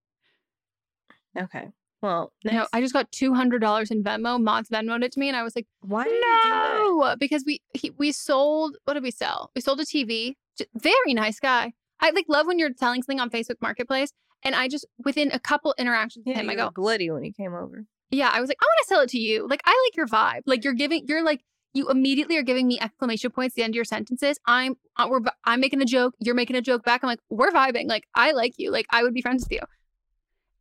Okay. 1.38 1.68
Well, 2.02 2.32
No, 2.44 2.66
I 2.72 2.80
just 2.80 2.92
got 2.94 3.10
two 3.12 3.34
hundred 3.34 3.60
dollars 3.60 3.90
in 3.90 4.02
Venmo. 4.02 4.40
Mott's 4.42 4.70
Venmoed 4.70 5.02
it 5.04 5.12
to 5.12 5.20
me, 5.20 5.28
and 5.28 5.36
I 5.36 5.42
was 5.42 5.54
like, 5.54 5.66
why 5.80 6.04
did 6.04 6.12
you 6.12 6.18
do 6.20 6.48
that? 6.50 6.78
no, 6.82 7.16
because 7.18 7.44
we 7.46 7.60
he, 7.74 7.90
we 7.98 8.10
sold. 8.12 8.76
What 8.84 8.94
did 8.94 9.02
we 9.02 9.10
sell? 9.10 9.50
We 9.54 9.60
sold 9.60 9.80
a 9.80 9.84
TV. 9.84 10.34
Very 10.74 11.14
nice 11.14 11.38
guy. 11.40 11.72
I 12.00 12.10
like 12.10 12.24
love 12.28 12.46
when 12.46 12.58
you're 12.58 12.70
selling 12.78 13.02
something 13.02 13.20
on 13.20 13.28
Facebook 13.30 13.56
Marketplace, 13.60 14.12
and 14.42 14.54
I 14.54 14.68
just 14.68 14.86
within 15.04 15.30
a 15.32 15.38
couple 15.38 15.74
interactions 15.78 16.24
with 16.26 16.34
Yeah, 16.36 16.42
him, 16.42 16.50
I 16.50 16.54
go, 16.54 16.70
bloody 16.74 17.10
when 17.10 17.22
he 17.22 17.32
came 17.32 17.52
over. 17.54 17.84
yeah, 18.10 18.30
I 18.32 18.40
was 18.40 18.48
like, 18.48 18.58
I 18.60 18.64
want 18.64 18.78
to 18.82 18.88
sell 18.88 19.00
it 19.02 19.10
to 19.10 19.18
you. 19.18 19.46
Like, 19.46 19.60
I 19.66 19.86
like 19.86 19.96
your 19.96 20.06
vibe. 20.06 20.42
Like, 20.46 20.64
you're 20.64 20.72
giving, 20.72 21.04
you're 21.06 21.22
like, 21.22 21.42
you 21.74 21.88
immediately 21.90 22.36
are 22.38 22.42
giving 22.42 22.66
me 22.66 22.80
exclamation 22.80 23.30
points 23.30 23.52
at 23.52 23.56
the 23.56 23.62
end 23.62 23.72
of 23.72 23.76
your 23.76 23.84
sentences. 23.84 24.38
I'm, 24.46 24.74
uh, 24.96 25.06
we're, 25.10 25.20
I'm 25.44 25.60
making 25.60 25.80
a 25.82 25.84
joke. 25.84 26.14
You're 26.18 26.34
making 26.34 26.56
a 26.56 26.62
joke 26.62 26.82
back. 26.84 27.04
I'm 27.04 27.08
like, 27.08 27.20
we're 27.28 27.50
vibing. 27.52 27.86
Like, 27.86 28.04
I 28.14 28.32
like 28.32 28.54
you. 28.56 28.70
Like, 28.72 28.86
I 28.90 29.02
would 29.02 29.12
be 29.14 29.20
friends 29.22 29.44
with 29.44 29.52
you. 29.52 29.60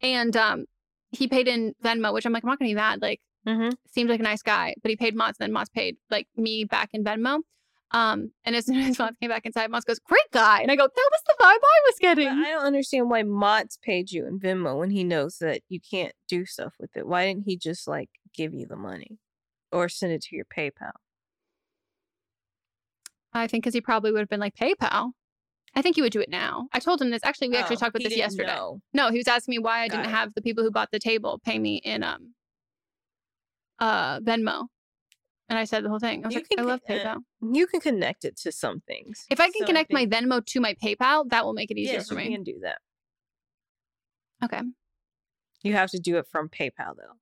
And 0.01 0.35
um, 0.37 0.65
he 1.11 1.27
paid 1.27 1.47
in 1.47 1.73
Venmo, 1.83 2.13
which 2.13 2.25
I'm 2.25 2.33
like, 2.33 2.43
I'm 2.43 2.49
not 2.49 2.59
gonna 2.59 2.69
be 2.69 2.75
mad. 2.75 3.01
Like, 3.01 3.21
Mm-hmm. 3.47 3.69
seems 3.89 4.09
like 4.09 4.19
a 4.19 4.23
nice 4.23 4.41
guy, 4.43 4.75
but 4.83 4.89
he 4.89 4.97
paid 4.97 5.15
Mott's, 5.15 5.39
and 5.39 5.45
then 5.47 5.53
Mott's 5.53 5.69
paid 5.69 5.95
like 6.11 6.27
me 6.35 6.65
back 6.65 6.89
in 6.93 7.03
Venmo. 7.05 7.39
Um, 7.91 8.31
and 8.43 8.53
as 8.55 8.65
soon 8.67 8.75
as 8.77 8.99
Mott's 8.99 9.15
came 9.21 9.29
back 9.29 9.45
inside, 9.45 9.71
Mott's 9.71 9.85
goes, 9.85 9.97
great 9.99 10.29
guy. 10.31 10.61
And 10.61 10.69
I 10.69 10.75
go, 10.75 10.83
that 10.83 11.09
was 11.11 11.21
the 11.25 11.35
vibe 11.41 11.45
I 11.45 11.79
was 11.85 11.95
But 11.95 12.01
getting. 12.01 12.27
I 12.27 12.43
don't 12.51 12.65
understand 12.65 13.09
why 13.09 13.23
Mott's 13.23 13.77
paid 13.81 14.11
you 14.11 14.27
in 14.27 14.39
Venmo 14.39 14.77
when 14.77 14.91
he 14.91 15.05
knows 15.05 15.37
that 15.37 15.61
you 15.69 15.79
can't 15.79 16.11
do 16.27 16.45
stuff 16.45 16.73
with 16.79 16.95
it. 16.97 17.07
Why 17.07 17.25
didn't 17.27 17.45
he 17.45 17.55
just 17.57 17.87
like 17.87 18.09
give 18.35 18.53
you 18.53 18.67
the 18.67 18.75
money 18.75 19.17
or 19.71 19.87
send 19.87 20.11
it 20.11 20.21
to 20.23 20.35
your 20.35 20.45
PayPal? 20.45 20.91
I 23.33 23.47
think 23.47 23.63
because 23.63 23.73
he 23.73 23.81
probably 23.81 24.11
would 24.11 24.19
have 24.19 24.29
been 24.29 24.39
like 24.39 24.55
PayPal. 24.55 25.11
I 25.75 25.81
think 25.81 25.95
he 25.95 26.01
would 26.01 26.11
do 26.11 26.19
it 26.21 26.29
now. 26.29 26.67
I 26.73 26.79
told 26.79 27.01
him 27.01 27.09
this. 27.11 27.23
Actually, 27.23 27.49
we 27.49 27.57
actually 27.57 27.75
Oh, 27.77 27.79
talked 27.79 27.95
about 27.95 28.03
this 28.03 28.17
yesterday. 28.17 28.47
know. 28.55 28.81
No, 28.93 29.11
he 29.11 29.17
was 29.17 29.27
asking 29.27 29.51
me 29.53 29.59
why 29.59 29.81
I 29.81 29.87
Got 29.87 29.97
didn't 29.97 30.07
it. 30.07 30.15
have 30.15 30.33
the 30.33 30.41
people 30.41 30.63
who 30.63 30.71
bought 30.71 30.89
the 30.91 30.99
table 30.99 31.39
pay 31.43 31.59
me 31.59 31.77
in 31.77 32.03
um 32.03 32.33
uh 33.79 34.19
Venmo. 34.21 34.67
And 35.47 35.57
I 35.57 35.63
said 35.65 35.83
the 35.83 35.89
whole 35.89 35.99
thing. 35.99 36.23
I 36.23 36.27
was 36.27 36.35
You 36.35 36.41
like, 36.41 36.59
I 36.59 36.61
love 36.61 36.81
PayPal. 36.87 37.17
You 37.53 37.65
can 37.65 37.79
connect 37.79 38.23
it 38.23 38.37
to 38.41 38.51
some 38.51 38.81
things. 38.81 39.25
If 39.31 39.39
I 39.39 39.45
can 39.45 39.61
So 39.61 39.65
connect 39.65 39.91
my 39.91 40.05
Venmo 40.05 40.45
to 40.45 40.59
my 40.59 40.75
PayPal, 40.75 41.27
that 41.29 41.43
will 41.43 41.53
make 41.53 41.71
it 41.71 41.77
easier 41.77 41.95
yes, 41.95 42.07
for 42.09 42.15
me. 42.15 42.25
you 42.25 42.31
can 42.31 42.43
do 42.43 42.59
that. 42.61 42.77
Okay. 44.43 44.61
You 45.63 45.73
have 45.73 45.89
to 45.91 45.99
do 45.99 46.17
it 46.17 46.27
from 46.27 46.49
PayPal 46.49 46.95
though. 46.95 47.17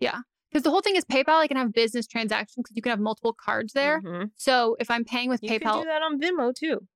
Yeah. 0.00 0.20
Because 0.50 0.62
the 0.62 0.70
whole 0.70 0.80
thing 0.80 0.96
is 0.96 1.04
PayPal, 1.04 1.34
I 1.34 1.46
can 1.46 1.58
have 1.58 1.72
business 1.74 2.06
transactions 2.06 2.64
because 2.64 2.76
you 2.76 2.82
can 2.82 2.90
have 2.90 3.00
multiple 3.00 3.34
cards 3.34 3.74
there. 3.74 4.00
Mhm. 4.00 4.30
So 4.36 4.76
if 4.80 4.90
I'm 4.90 5.04
paying 5.04 5.28
with 5.28 5.42
PayPal. 5.42 5.52
You 5.52 5.58
can 5.60 5.80
do 5.82 5.84
that 5.84 6.02
on 6.02 6.18
Venmo 6.20 6.54
too. 6.54 6.86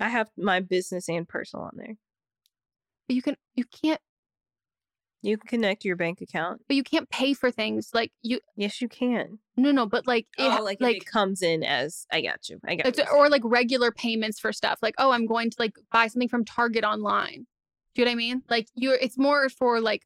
I 0.00 0.08
have 0.08 0.28
my 0.36 0.60
business 0.60 1.08
and 1.08 1.28
personal 1.28 1.64
on 1.66 1.72
there. 1.76 1.96
but 3.08 3.16
you 3.16 3.22
can 3.22 3.36
you 3.54 3.64
can't 3.64 4.00
You 5.22 5.38
can 5.38 5.48
connect 5.48 5.84
your 5.84 5.96
bank 5.96 6.20
account. 6.20 6.62
but 6.68 6.76
you 6.76 6.82
can't 6.84 7.08
pay 7.10 7.32
for 7.34 7.50
things 7.50 7.90
like 7.94 8.12
you 8.22 8.40
Yes, 8.56 8.80
you 8.80 8.88
can. 8.88 9.38
no 9.56 9.70
no 9.72 9.86
but 9.86 10.06
like 10.06 10.26
it, 10.38 10.42
oh, 10.42 10.62
like, 10.62 10.80
like 10.80 10.96
if 10.96 11.02
it 11.02 11.06
comes 11.06 11.42
in 11.42 11.62
as 11.64 12.06
I 12.12 12.20
got 12.20 12.48
you. 12.48 12.60
I 12.64 12.76
got 12.76 12.96
you. 12.96 13.04
or 13.12 13.28
like 13.28 13.42
regular 13.44 13.90
payments 13.90 14.38
for 14.38 14.52
stuff 14.52 14.78
like 14.82 14.94
oh 14.98 15.10
i'm 15.10 15.26
going 15.26 15.50
to 15.50 15.56
like 15.58 15.74
buy 15.92 16.06
something 16.08 16.28
from 16.28 16.44
target 16.44 16.84
online 16.84 17.46
do 17.94 18.02
you 18.02 18.04
know 18.04 18.10
what 18.10 18.12
i 18.12 18.16
mean 18.16 18.42
like 18.50 18.68
you're 18.74 18.94
it's 18.96 19.16
more 19.18 19.48
for 19.48 19.80
like 19.80 20.02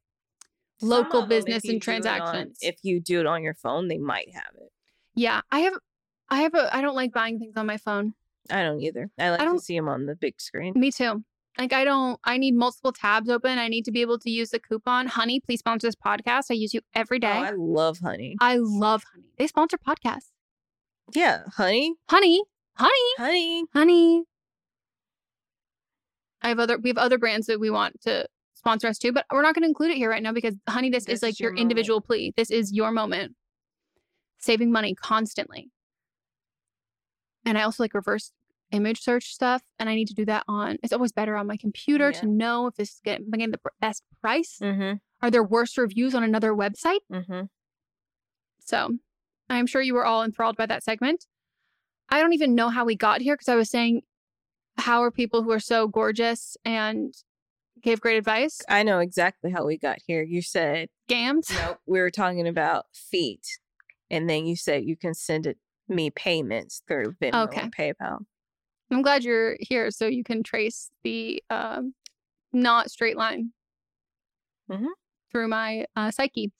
local 0.81 1.19
of 1.19 1.25
'em, 1.25 1.31
if 1.31 1.45
business 1.45 1.63
and 1.65 1.71
it 1.73 1.75
on- 1.75 1.79
transactions 1.81 2.57
if 2.61 2.77
you 2.83 2.99
do 2.99 3.19
it 3.19 3.27
on 3.27 3.43
your 3.43 3.53
phone, 3.53 3.87
they 3.89 3.97
might 3.99 4.33
have 4.33 4.55
it. 4.55 4.71
yeah 5.13 5.41
i 5.51 5.59
have 5.59 5.73
i 6.29 6.41
have 6.41 6.55
a 6.55 6.75
i 6.75 6.81
don't 6.81 6.95
like 6.95 7.11
buying 7.13 7.37
things 7.37 7.55
on 7.57 7.65
my 7.67 7.77
phone 7.77 8.13
I 8.49 8.63
don't 8.63 8.81
either. 8.81 9.09
I 9.17 9.29
like 9.29 9.39
don't- 9.39 9.57
to 9.57 9.63
see 9.63 9.75
them 9.77 9.87
on 9.87 10.05
the 10.05 10.15
big 10.15 10.39
screen. 10.41 10.73
me 10.75 10.91
too 10.91 11.23
like 11.57 11.73
i 11.73 11.83
don't 11.83 12.17
i 12.23 12.37
need 12.37 12.55
multiple 12.55 12.93
tabs 12.93 13.29
open 13.29 13.57
i 13.59 13.67
need 13.67 13.83
to 13.83 13.91
be 13.91 13.99
able 13.99 14.17
to 14.17 14.29
use 14.29 14.51
the 14.51 14.59
coupon 14.59 15.05
honey 15.05 15.39
please 15.41 15.59
sponsor 15.59 15.85
this 15.85 15.95
podcast 15.95 16.45
i 16.49 16.53
use 16.53 16.73
you 16.73 16.79
every 16.95 17.17
oh, 17.17 17.19
day. 17.19 17.37
Oh, 17.39 17.43
I 17.43 17.51
love 17.51 17.99
honey. 17.99 18.37
I 18.39 18.55
love 18.57 19.03
honey 19.13 19.25
they 19.37 19.47
sponsor 19.47 19.77
podcasts 19.77 20.29
Yeah, 21.13 21.41
honey, 21.57 21.95
honey 22.09 22.41
honey 22.75 23.13
honey. 23.17 23.65
honey. 23.73 24.23
I 26.41 26.47
have 26.49 26.59
other 26.59 26.77
we 26.77 26.89
have 26.89 26.97
other 26.97 27.17
brands 27.17 27.47
that 27.47 27.59
we 27.59 27.69
want 27.69 28.01
to 28.01 28.27
sponsor 28.55 28.87
us 28.87 28.97
too, 28.97 29.11
but 29.11 29.25
we're 29.31 29.41
not 29.41 29.53
going 29.55 29.63
to 29.63 29.67
include 29.67 29.91
it 29.91 29.97
here 29.97 30.09
right 30.09 30.23
now 30.23 30.31
because 30.31 30.55
honey, 30.69 30.89
this, 30.89 31.05
This 31.05 31.17
is 31.17 31.23
like 31.23 31.31
is 31.33 31.39
your, 31.39 31.51
your 31.51 31.59
individual 31.59 32.01
plea. 32.01 32.33
This 32.37 32.49
is 32.49 32.71
your 32.71 32.91
moment. 32.91 33.35
Saving 34.39 34.71
money 34.71 34.95
constantly. 34.95 35.69
And 37.45 37.57
I 37.57 37.63
also 37.63 37.83
like 37.83 37.93
reverse 37.93 38.31
image 38.71 39.01
search 39.01 39.33
stuff, 39.33 39.61
and 39.79 39.89
I 39.89 39.95
need 39.95 40.07
to 40.07 40.13
do 40.13 40.25
that 40.25 40.43
on. 40.47 40.77
It's 40.83 40.93
always 40.93 41.11
better 41.11 41.35
on 41.35 41.47
my 41.47 41.57
computer 41.57 42.11
Yeah. 42.11 42.19
to 42.21 42.25
know 42.27 42.67
if 42.67 42.75
this 42.75 42.91
is 42.93 43.01
getting, 43.03 43.29
getting 43.29 43.51
the 43.51 43.59
best 43.81 44.03
price. 44.21 44.57
Mm-hmm. 44.61 44.97
Are 45.21 45.31
there 45.31 45.43
worse 45.43 45.77
reviews 45.77 46.15
on 46.15 46.23
another 46.23 46.53
website? 46.53 46.99
Mm-hmm. 47.11 47.43
So 48.59 48.97
I'm 49.49 49.67
sure 49.67 49.81
you 49.81 49.93
were 49.93 50.05
all 50.05 50.23
enthralled 50.23 50.55
by 50.57 50.65
that 50.67 50.83
segment. 50.83 51.25
I 52.09 52.21
don't 52.21 52.33
even 52.33 52.55
know 52.55 52.69
how 52.69 52.85
we 52.85 52.95
got 52.95 53.21
here 53.21 53.35
because 53.35 53.49
I 53.49 53.55
was 53.55 53.69
saying, 53.69 54.01
how 54.77 55.01
are 55.03 55.11
people 55.11 55.43
who 55.43 55.51
are 55.51 55.59
so 55.59 55.87
gorgeous 55.87 56.55
and 56.63 57.13
gave 57.81 57.99
great 58.01 58.17
advice? 58.17 58.61
I 58.69 58.83
know 58.83 58.99
exactly 58.99 59.51
how 59.51 59.65
we 59.65 59.77
got 59.77 59.97
here. 60.07 60.23
You 60.23 60.41
said 60.41 60.89
Gams? 61.09 61.49
nope. 61.53 61.79
We 61.85 61.99
were 61.99 62.11
talking 62.11 62.47
about 62.47 62.85
feet, 62.93 63.45
and 64.09 64.29
then 64.29 64.45
you 64.45 64.55
said 64.55 64.85
you 64.85 64.95
can 64.95 65.13
send 65.13 65.45
it 65.45 65.57
me 65.91 66.09
payments 66.09 66.81
through 66.87 67.13
Venmo 67.21 67.43
Okay. 67.47 67.61
and 67.61 67.75
PayPal. 67.75 68.19
I'm 68.91 69.01
glad 69.01 69.23
you're 69.23 69.55
here 69.59 69.91
so 69.91 70.07
you 70.07 70.23
can 70.23 70.43
trace 70.43 70.89
the 71.03 71.41
um, 71.49 71.93
not 72.51 72.89
straight 72.91 73.15
line 73.17 73.53
Mhm. 74.69 74.87
through 75.31 75.47
my 75.47 75.85
uh, 75.95 76.11
psyche. 76.11 76.51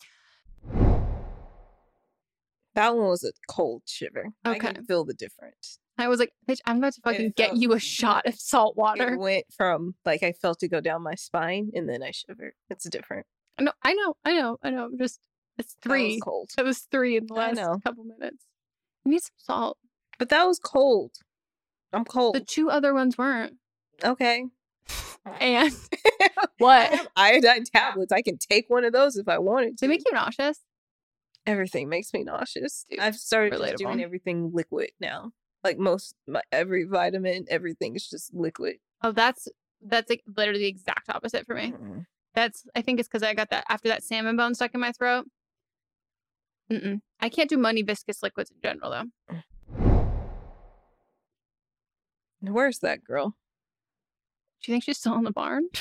That 2.73 2.95
one 2.95 3.07
was 3.07 3.23
a 3.25 3.31
cold 3.49 3.83
shiver. 3.85 4.29
I 4.45 4.51
Okay. 4.55 4.73
can 4.73 4.85
feel 4.85 5.03
the 5.03 5.13
difference. 5.13 5.79
I 5.97 6.07
was 6.07 6.19
like, 6.19 6.31
bitch, 6.47 6.59
I'm 6.65 6.77
about 6.77 6.93
to 6.93 7.01
fucking 7.01 7.33
get 7.35 7.49
felt- 7.49 7.59
you 7.61 7.73
a 7.73 7.79
shot 7.79 8.25
of 8.25 8.35
salt 8.35 8.77
water. 8.77 9.13
It 9.15 9.19
went 9.19 9.45
from 9.53 9.95
like 10.05 10.23
I 10.23 10.31
felt 10.31 10.63
it 10.63 10.69
go 10.69 10.79
down 10.79 11.03
my 11.03 11.15
spine, 11.15 11.71
and 11.75 11.87
then 11.89 12.01
I 12.01 12.11
shivered. 12.11 12.53
It's 12.69 12.87
different. 12.89 13.25
I 13.57 13.63
know, 13.63 13.73
I 13.83 13.93
know, 13.93 14.15
I 14.23 14.33
know, 14.33 14.57
I 14.63 14.69
know. 14.69 14.85
I'm 14.85 14.97
just, 14.97 15.19
it's 15.57 15.75
That 15.83 15.89
was 15.89 15.97
three. 15.99 16.19
cold, 16.23 16.49
It 16.57 16.63
was 16.63 16.79
three 16.79 17.17
in 17.17 17.27
the 17.27 17.33
I 17.35 17.51
last 17.51 17.83
couple 17.83 18.05
minutes. 18.05 18.45
You 19.05 19.11
need 19.11 19.21
some 19.21 19.33
salt. 19.37 19.77
but 20.19 20.29
that 20.29 20.45
was 20.45 20.59
cold. 20.59 21.11
I'm 21.93 22.05
cold. 22.05 22.35
The 22.35 22.39
two 22.41 22.69
other 22.69 22.93
ones 22.93 23.17
weren't. 23.17 23.55
okay. 24.03 24.45
And 25.39 25.73
I 26.19 26.29
what? 26.57 26.89
have 26.89 27.07
iodine 27.15 27.63
tablets. 27.65 28.11
I 28.11 28.21
can 28.21 28.37
take 28.37 28.69
one 28.69 28.83
of 28.85 28.93
those 28.93 29.17
if 29.17 29.27
I 29.27 29.37
wanted 29.37 29.77
to. 29.77 29.81
They 29.81 29.87
make 29.87 30.03
you 30.05 30.13
nauseous. 30.13 30.59
everything 31.45 31.89
makes 31.89 32.13
me 32.13 32.23
nauseous. 32.23 32.85
Dude, 32.89 32.99
I've 32.99 33.15
started 33.17 33.75
doing 33.77 34.01
everything 34.01 34.51
liquid 34.53 34.91
now. 34.99 35.31
Like 35.63 35.77
most, 35.77 36.15
my, 36.27 36.41
every 36.51 36.85
vitamin, 36.85 37.45
everything 37.49 37.95
is 37.95 38.09
just 38.09 38.33
liquid. 38.33 38.77
Oh, 39.03 39.11
that's 39.11 39.47
that's 39.83 40.09
like 40.09 40.23
literally 40.35 40.61
the 40.61 40.67
exact 40.67 41.09
opposite 41.09 41.45
for 41.45 41.53
me. 41.55 41.71
Mm-mm. 41.71 42.05
That's 42.33 42.65
I 42.75 42.81
think 42.81 42.99
it's 42.99 43.07
because 43.07 43.21
I 43.23 43.33
got 43.35 43.49
that 43.51 43.65
after 43.69 43.89
that 43.89 44.03
salmon 44.03 44.37
bone 44.37 44.55
stuck 44.55 44.73
in 44.73 44.79
my 44.79 44.91
throat. 44.91 45.25
Mm-mm. 46.71 47.01
I 47.19 47.29
can't 47.29 47.49
do 47.49 47.57
money 47.57 47.81
viscous 47.83 48.23
liquids 48.23 48.49
in 48.51 48.57
general 48.63 48.91
though. 49.29 49.37
Where's 52.41 52.79
that 52.79 53.03
girl? 53.03 53.35
Do 54.63 54.71
you 54.71 54.73
think 54.75 54.83
she's 54.83 54.97
still 54.97 55.15
in 55.15 55.23
the 55.23 55.31
barn? 55.31 55.65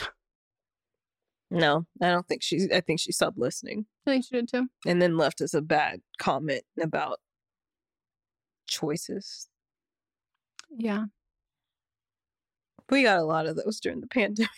No, 1.53 1.85
I 2.00 2.11
don't 2.11 2.29
think 2.29 2.44
she's. 2.44 2.70
I 2.70 2.81
think 2.81 3.00
she 3.00 3.11
stopped 3.11 3.37
listening 3.37 3.87
I 4.07 4.11
think 4.12 4.24
she 4.24 4.37
did 4.37 4.48
too. 4.48 4.68
and 4.87 5.03
then 5.03 5.16
left 5.16 5.40
us 5.40 5.53
a 5.53 5.61
bad 5.61 6.00
comment 6.16 6.62
about 6.81 7.18
choices. 8.68 9.48
Yeah, 10.70 11.07
We 12.88 13.03
got 13.03 13.18
a 13.18 13.24
lot 13.24 13.46
of 13.46 13.57
those 13.57 13.81
during 13.81 14.00
the 14.00 14.07
pandemic. 14.11 14.48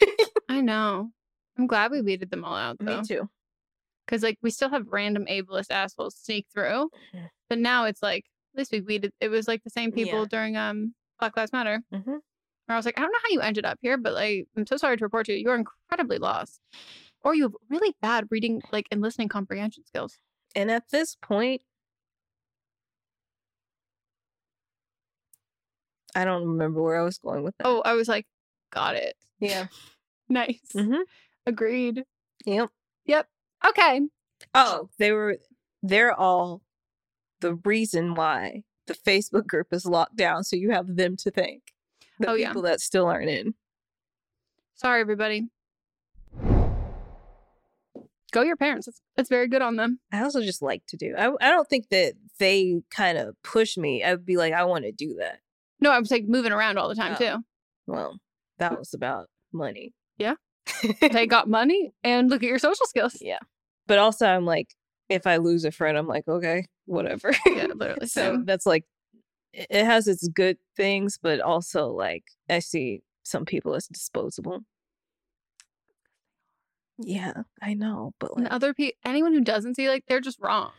I 0.50 0.60
know. 0.60 1.12
I'm 1.56 1.66
glad 1.66 1.92
we 1.92 2.02
weeded 2.02 2.30
them 2.30 2.44
all 2.44 2.56
out 2.56 2.76
though. 2.78 2.98
Me 3.00 3.06
too. 3.06 3.30
Because 4.12 4.22
like 4.22 4.37
we 4.42 4.51
still 4.51 4.68
have 4.68 4.88
random 4.88 5.25
ableist 5.25 5.70
assholes 5.70 6.14
sneak 6.14 6.46
through, 6.53 6.90
Mhm. 7.14 7.31
but 7.48 7.59
now 7.59 7.85
it's 7.87 8.03
like 8.03 8.27
at 8.53 8.59
least 8.59 8.70
we 8.72 8.83
weeded. 8.83 9.11
It 9.22 9.29
was 9.31 9.48
like 9.48 9.64
the 9.64 9.70
same 9.70 9.90
people 9.90 10.18
Yeah. 10.20 10.27
during 10.27 10.55
um 10.55 10.94
Black 11.18 11.35
Lives 11.35 11.51
Matter. 11.51 11.81
hmm 11.90 11.96
Where 12.11 12.20
I 12.68 12.77
was 12.77 12.85
like, 12.85 12.98
I 12.98 13.01
don't 13.01 13.11
know 13.11 13.18
how 13.22 13.31
you 13.31 13.40
ended 13.40 13.64
up 13.64 13.79
here, 13.81 13.96
but 13.96 14.12
like 14.12 14.46
I'm 14.55 14.66
so 14.66 14.77
sorry 14.77 14.98
to 14.98 15.05
report 15.07 15.25
to 15.27 15.33
you, 15.33 15.38
you're 15.38 15.55
incredibly 15.55 16.18
lost. 16.18 16.61
or 17.25 17.35
you 17.35 17.44
have 17.44 17.55
really 17.70 17.94
bad 18.03 18.27
reading, 18.31 18.61
like 18.70 18.87
and 18.90 19.01
listening 19.01 19.29
comprehension 19.29 19.85
skills. 19.87 20.18
And 20.55 20.70
at 20.70 20.90
this 20.90 21.14
point, 21.22 21.62
I 26.14 26.25
don't 26.27 26.46
remember 26.46 26.83
where 26.83 27.01
I 27.01 27.05
was 27.05 27.16
going 27.18 27.44
with 27.44 27.57
that. 27.59 27.66
Oh, 27.66 27.81
I 27.83 27.94
was 27.94 28.09
like, 28.09 28.27
got 28.70 28.94
it. 28.94 29.16
yeah. 29.40 29.68
Nice. 30.29 30.61
Mm-hmm. 30.75 31.03
Agreed. 31.46 32.05
Yep. 32.46 32.70
Yep. 33.07 33.29
Okay. 33.66 34.01
Oh, 34.55 34.88
they 34.98 35.12
were. 35.12 35.38
They're 35.83 36.12
all 36.18 36.62
the 37.40 37.55
reason 37.64 38.14
why 38.14 38.62
the 38.87 38.94
Facebook 38.94 39.46
group 39.46 39.68
is 39.72 39.85
locked 39.87 40.16
down. 40.16 40.44
So 40.44 40.57
you 40.57 40.70
have 40.70 40.96
them 40.96 41.16
to 41.18 41.31
thank. 41.31 41.62
The 42.18 42.31
Oh, 42.31 42.35
yeah. 42.35 42.48
people 42.48 42.62
that 42.62 42.81
still 42.81 43.07
aren't 43.07 43.31
in. 43.31 43.55
Sorry, 44.75 45.01
everybody. 45.01 45.48
Go 48.33 48.42
your 48.42 48.57
parents. 48.57 48.88
It's, 48.88 49.01
it's 49.16 49.29
very 49.29 49.46
good 49.46 49.61
on 49.61 49.77
them. 49.77 50.01
I 50.11 50.22
also 50.22 50.40
just 50.40 50.62
like 50.62 50.83
to 50.88 50.96
do. 50.96 51.14
I 51.18 51.27
I 51.40 51.51
don't 51.51 51.68
think 51.68 51.90
that 51.90 52.14
they 52.38 52.81
kind 52.90 53.18
of 53.18 53.35
push 53.44 53.77
me. 53.77 54.03
I'd 54.03 54.25
be 54.25 54.37
like, 54.38 54.55
I 54.55 54.64
want 54.64 54.85
to 54.85 54.92
do 54.92 55.16
that. 55.18 55.38
No, 55.81 55.90
I 55.90 55.98
was 55.98 56.11
like 56.11 56.25
moving 56.27 56.53
around 56.53 56.79
all 56.79 56.88
the 56.88 56.94
time 56.94 57.12
Oh. 57.14 57.18
too. 57.18 57.37
Well, 57.87 58.18
that 58.59 58.79
was 58.79 58.94
about 58.94 59.29
money. 59.53 59.92
Yeah. 60.16 60.35
They 61.01 61.27
got 61.27 61.48
money 61.48 61.92
and 62.03 62.31
look 62.31 62.42
at 62.42 62.48
your 62.48 62.59
social 62.59 62.87
skills. 62.87 63.18
Yeah. 63.20 63.38
But 63.86 63.98
also, 63.98 64.26
I'm 64.26 64.46
like, 64.46 64.74
if 65.08 65.26
I 65.26 65.36
lose 65.36 65.64
a 65.64 65.70
friend, 65.72 65.96
I'm 65.98 66.06
like, 66.06 66.26
okay, 66.28 66.66
whatever. 66.86 67.32
Yeah, 67.46 67.68
literally. 67.74 68.06
so 68.06 68.34
same. 68.34 68.44
that's 68.44 68.66
like, 68.66 68.84
it 69.52 69.84
has 69.84 70.08
its 70.08 70.26
good 70.28 70.58
things, 70.76 71.18
but 71.22 71.40
also 71.40 71.88
like, 71.88 72.24
I 72.48 72.60
see 72.60 73.02
some 73.22 73.44
people 73.44 73.74
as 73.74 73.86
disposable. 73.86 74.60
Yeah, 76.98 77.32
I 77.60 77.74
know, 77.74 78.12
but 78.18 78.36
And 78.36 78.48
other 78.48 78.74
people, 78.74 78.98
anyone 79.04 79.32
who 79.32 79.40
doesn't 79.40 79.74
see, 79.76 79.88
like, 79.88 80.04
they're 80.06 80.20
just 80.20 80.40
wrong. 80.40 80.72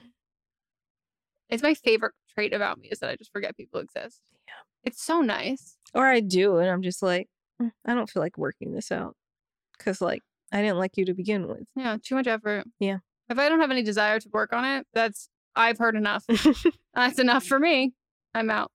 It's 1.49 1.63
my 1.63 1.73
favorite 1.73 2.13
trait 2.33 2.53
about 2.53 2.79
me 2.79 2.87
is 2.89 2.99
that 2.99 3.09
I 3.09 3.15
just 3.15 3.31
forget 3.31 3.57
people 3.57 3.79
exist. 3.79 4.21
Yeah. 4.47 4.53
It's 4.83 5.03
so 5.03 5.21
nice. 5.21 5.77
or 5.93 6.05
I 6.05 6.19
do, 6.19 6.57
and 6.57 6.69
I'm 6.69 6.81
just 6.81 7.03
like, 7.03 7.29
"Mm, 7.61 7.71
I 7.85 7.93
don't 7.93 8.09
feel 8.09 8.23
like 8.23 8.37
working 8.37 8.73
this 8.73 8.91
out 8.91 9.15
because 9.77 10.01
like 10.01 10.21
I 10.53 10.61
didn't 10.61 10.77
like 10.77 10.95
you 10.97 11.05
to 11.05 11.13
begin 11.13 11.47
with. 11.47 11.63
Yeah, 11.75 11.97
too 12.01 12.15
much 12.15 12.27
effort. 12.27 12.65
Yeah. 12.79 12.99
If 13.27 13.39
I 13.39 13.49
don't 13.49 13.59
have 13.59 13.71
any 13.71 13.81
desire 13.83 14.19
to 14.19 14.29
work 14.31 14.53
on 14.53 14.63
it, 14.63 14.85
that's 14.93 15.27
I've 15.55 15.79
heard 15.79 15.95
enough. 15.95 16.23
that's 16.93 17.19
enough 17.19 17.43
for 17.43 17.57
me. 17.59 17.93
I'm 18.35 18.49
out. 18.49 18.71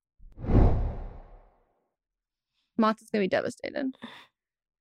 Mott's 2.76 3.02
is 3.02 3.10
gonna 3.10 3.24
be 3.24 3.28
devastated. 3.28 3.96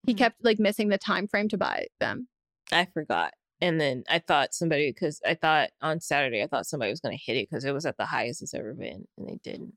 He 0.06 0.14
Mhm. 0.14 0.18
kept 0.18 0.44
like 0.44 0.60
missing 0.60 0.90
the 0.90 0.98
time 0.98 1.28
frame 1.28 1.50
to 1.50 1.58
buy 1.58 1.88
them. 2.00 2.28
I 2.72 2.86
forgot. 2.86 3.34
And 3.60 3.82
then 3.82 4.04
I 4.08 4.20
thought 4.20 4.54
somebody, 4.54 4.92
because 4.92 5.20
I 5.26 5.34
thought 5.34 5.70
on 5.82 6.00
Saturday, 6.00 6.44
I 6.44 6.48
thought 6.48 6.68
somebody 6.68 6.92
was 6.92 7.00
going 7.00 7.18
to 7.18 7.24
hit 7.24 7.38
it 7.38 7.50
because 7.50 7.66
it 7.66 7.72
was 7.74 7.88
at 7.88 7.98
the 7.98 8.06
highest 8.06 8.44
it's 8.44 8.54
ever 8.54 8.74
been, 8.76 9.08
and 9.18 9.28
they 9.28 9.38
didn't. 9.44 9.74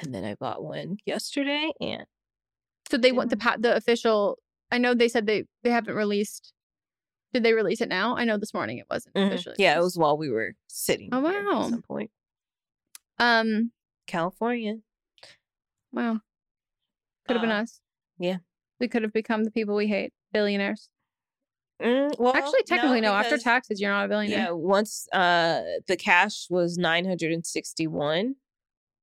And 0.00 0.14
then 0.14 0.24
I 0.24 0.34
bought 0.36 0.62
one 0.62 0.98
yesterday, 1.04 1.72
and 1.80 2.06
So 2.88 2.96
they 2.96 3.10
want 3.12 3.30
the 3.30 3.36
pa- 3.36 3.56
the 3.58 3.74
official. 3.76 4.38
I 4.74 4.78
know 4.78 4.92
they 4.92 5.08
said 5.08 5.26
they 5.26 5.44
they 5.62 5.70
haven't 5.70 5.94
released. 5.94 6.52
Did 7.32 7.42
they 7.44 7.52
release 7.52 7.80
it 7.80 7.88
now? 7.88 8.16
I 8.16 8.24
know 8.24 8.36
this 8.38 8.52
morning 8.54 8.78
it 8.78 8.86
wasn't 8.90 9.14
Mhm. 9.14 9.28
officially. 9.28 9.56
yeah, 9.58 9.76
it 9.78 9.82
was 9.82 9.96
while 9.96 10.16
we 10.18 10.30
were 10.30 10.54
sitting. 10.66 11.10
Oh, 11.12 11.20
wow. 11.20 11.62
At 11.64 11.70
some 11.70 11.82
point, 11.82 12.10
Um. 13.18 13.72
California. 14.06 14.76
Wow. 15.92 16.20
Could 17.26 17.36
have 17.36 17.40
been 17.42 17.50
Uh, 17.52 17.62
us. 17.62 17.80
yeah. 18.18 18.38
We 18.80 18.88
could 18.88 19.02
have 19.02 19.12
become 19.12 19.44
the 19.44 19.50
people 19.50 19.76
we 19.76 19.86
hate, 19.86 20.12
billionaires. 20.32 20.90
Mm, 21.80 22.18
well, 22.18 22.34
Actually, 22.36 22.62
technically, 22.64 23.00
no. 23.00 23.12
After 23.12 23.38
taxes, 23.38 23.80
you're 23.80 23.90
not 23.90 24.06
a 24.06 24.08
billionaire. 24.08 24.38
Yeah, 24.46 24.50
once 24.50 25.08
uh 25.12 25.62
the 25.86 25.96
cash 25.96 26.48
was 26.50 26.76
nine 26.78 27.04
hundred 27.04 27.32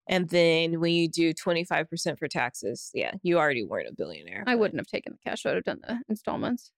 and 0.07 0.29
sixty 0.29 0.37
one, 0.37 0.63
and 0.63 0.71
then 0.73 0.79
when 0.79 0.93
you 0.93 1.07
do 1.07 1.33
twenty 1.33 1.63
five 1.63 1.89
percent 1.89 2.19
for 2.19 2.27
taxes, 2.27 2.91
yeah, 2.93 3.13
you 3.23 3.37
already 3.37 3.63
weren't 3.63 3.89
a 3.89 3.93
billionaire. 3.93 4.43
I 4.47 4.53
but- 4.53 4.59
wouldn't 4.59 4.79
have 4.79 4.87
taken 4.87 5.13
the 5.13 5.19
cash. 5.29 5.45
I 5.45 5.49
would 5.49 5.55
have 5.55 5.63
done 5.63 5.81
the 5.87 6.01
installments. 6.09 6.71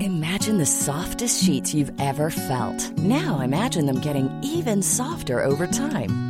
Imagine 0.00 0.58
the 0.58 0.66
softest 0.66 1.44
sheets 1.44 1.74
you've 1.74 1.92
ever 2.00 2.30
felt. 2.30 2.98
Now 2.98 3.40
imagine 3.40 3.86
them 3.86 4.00
getting 4.00 4.30
even 4.42 4.82
softer 4.82 5.42
over 5.42 5.66
time. 5.66 6.29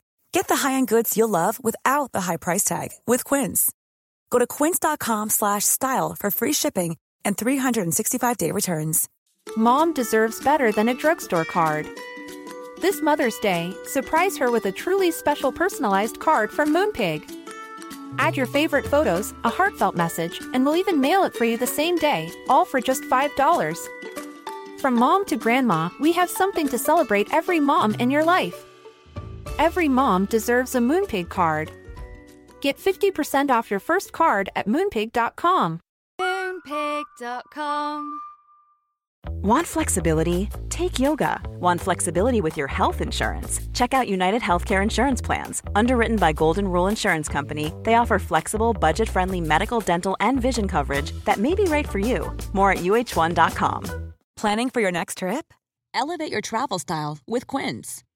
Get 0.31 0.47
the 0.47 0.55
high-end 0.55 0.87
goods 0.87 1.17
you'll 1.17 1.29
love 1.29 1.61
without 1.63 2.13
the 2.13 2.21
high 2.21 2.37
price 2.37 2.63
tag 2.63 2.91
with 3.05 3.23
Quince. 3.25 3.71
Go 4.29 4.39
to 4.39 4.47
quince.com 4.47 5.29
slash 5.29 5.65
style 5.65 6.15
for 6.17 6.31
free 6.31 6.53
shipping 6.53 6.97
and 7.25 7.37
365-day 7.37 8.51
returns. 8.51 9.09
Mom 9.57 9.93
deserves 9.93 10.43
better 10.43 10.71
than 10.71 10.87
a 10.87 10.93
drugstore 10.93 11.45
card. 11.45 11.85
This 12.79 13.01
Mother's 13.01 13.37
Day, 13.39 13.73
surprise 13.85 14.37
her 14.37 14.49
with 14.49 14.65
a 14.65 14.71
truly 14.71 15.11
special 15.11 15.51
personalized 15.51 16.19
card 16.19 16.49
from 16.49 16.73
Moonpig. 16.73 17.29
Add 18.17 18.37
your 18.37 18.45
favorite 18.45 18.87
photos, 18.87 19.33
a 19.43 19.49
heartfelt 19.49 19.95
message, 19.95 20.39
and 20.53 20.65
we'll 20.65 20.77
even 20.77 21.01
mail 21.01 21.23
it 21.23 21.33
for 21.33 21.45
you 21.45 21.57
the 21.57 21.67
same 21.67 21.97
day, 21.97 22.31
all 22.49 22.65
for 22.65 22.79
just 22.79 23.03
$5. 23.03 23.87
From 24.79 24.95
mom 24.95 25.25
to 25.25 25.35
grandma, 25.35 25.89
we 25.99 26.13
have 26.13 26.29
something 26.29 26.67
to 26.69 26.77
celebrate 26.77 27.33
every 27.33 27.59
mom 27.59 27.95
in 27.95 28.09
your 28.09 28.23
life. 28.23 28.65
Every 29.61 29.87
mom 29.87 30.25
deserves 30.25 30.73
a 30.73 30.79
Moonpig 30.79 31.29
card. 31.29 31.69
Get 32.61 32.77
50% 32.77 33.51
off 33.51 33.69
your 33.69 33.79
first 33.79 34.11
card 34.11 34.49
at 34.55 34.67
moonpig.com. 34.67 35.79
Moonpig.com. 36.19 38.19
Want 39.43 39.67
flexibility? 39.67 40.49
Take 40.69 40.97
yoga. 40.97 41.39
Want 41.59 41.79
flexibility 41.79 42.41
with 42.41 42.57
your 42.57 42.65
health 42.65 43.01
insurance? 43.01 43.59
Check 43.71 43.93
out 43.93 44.09
United 44.09 44.41
Healthcare 44.41 44.81
Insurance 44.81 45.21
Plans. 45.21 45.61
Underwritten 45.75 46.17
by 46.17 46.33
Golden 46.33 46.67
Rule 46.67 46.87
Insurance 46.87 47.29
Company, 47.29 47.71
they 47.83 47.93
offer 47.93 48.17
flexible, 48.17 48.73
budget 48.73 49.09
friendly 49.09 49.41
medical, 49.41 49.79
dental, 49.79 50.17
and 50.19 50.41
vision 50.41 50.67
coverage 50.67 51.11
that 51.25 51.37
may 51.37 51.53
be 51.53 51.65
right 51.65 51.87
for 51.87 51.99
you. 51.99 52.35
More 52.53 52.71
at 52.71 52.79
uh1.com. 52.79 54.13
Planning 54.37 54.71
for 54.71 54.81
your 54.81 54.91
next 54.91 55.19
trip? 55.19 55.53
Elevate 55.93 56.31
your 56.31 56.41
travel 56.41 56.79
style 56.79 57.19
with 57.27 57.45
Quince. 57.45 58.03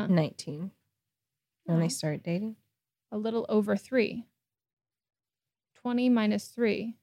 Huh. 0.00 0.06
19 0.08 0.70
when 1.64 1.80
they 1.80 1.88
started 1.88 2.22
dating. 2.22 2.56
A 3.12 3.18
little 3.18 3.46
over 3.48 3.76
three. 3.76 4.24
20 5.82 6.08
minus 6.08 6.48
three. 6.48 6.96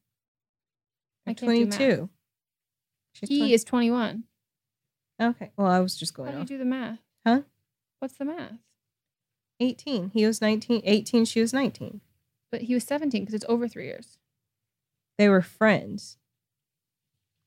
I 1.26 1.34
can't 1.34 1.52
do 1.54 1.66
math. 1.66 1.78
22. 1.78 2.10
She's 3.14 3.30
He 3.30 3.38
20 3.40 3.54
is 3.54 3.64
21. 3.64 4.24
Okay. 5.22 5.52
Well, 5.58 5.68
I 5.68 5.80
was 5.80 5.96
just 5.96 6.16
How 6.16 6.24
going 6.24 6.32
do 6.32 6.38
you 6.38 6.42
off. 6.44 6.48
do 6.48 6.58
the 6.58 6.66
math? 6.66 7.00
Huh? 7.26 7.42
What's 8.00 8.18
the 8.18 8.26
math? 8.26 8.54
18. 9.60 10.12
He 10.14 10.26
was 10.26 10.42
19. 10.42 10.82
18. 10.84 11.26
She 11.26 11.42
was 11.42 11.54
19. 11.54 12.02
But 12.52 12.62
he 12.62 12.74
was 12.74 12.84
17 12.84 13.22
because 13.24 13.34
it's 13.34 13.46
over 13.50 13.68
three 13.68 13.86
years. 13.86 14.18
They 15.18 15.28
were 15.28 15.42
friends. 15.42 16.18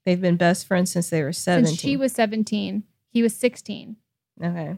They've 0.04 0.20
been 0.20 0.36
best 0.36 0.66
friends 0.66 0.90
since 0.90 1.08
they 1.10 1.22
were 1.22 1.32
17. 1.32 1.66
Since 1.66 1.80
she 1.80 1.96
was 1.96 2.12
17, 2.12 2.82
he 3.12 3.22
was 3.22 3.34
16. 3.36 3.96
okay. 4.42 4.76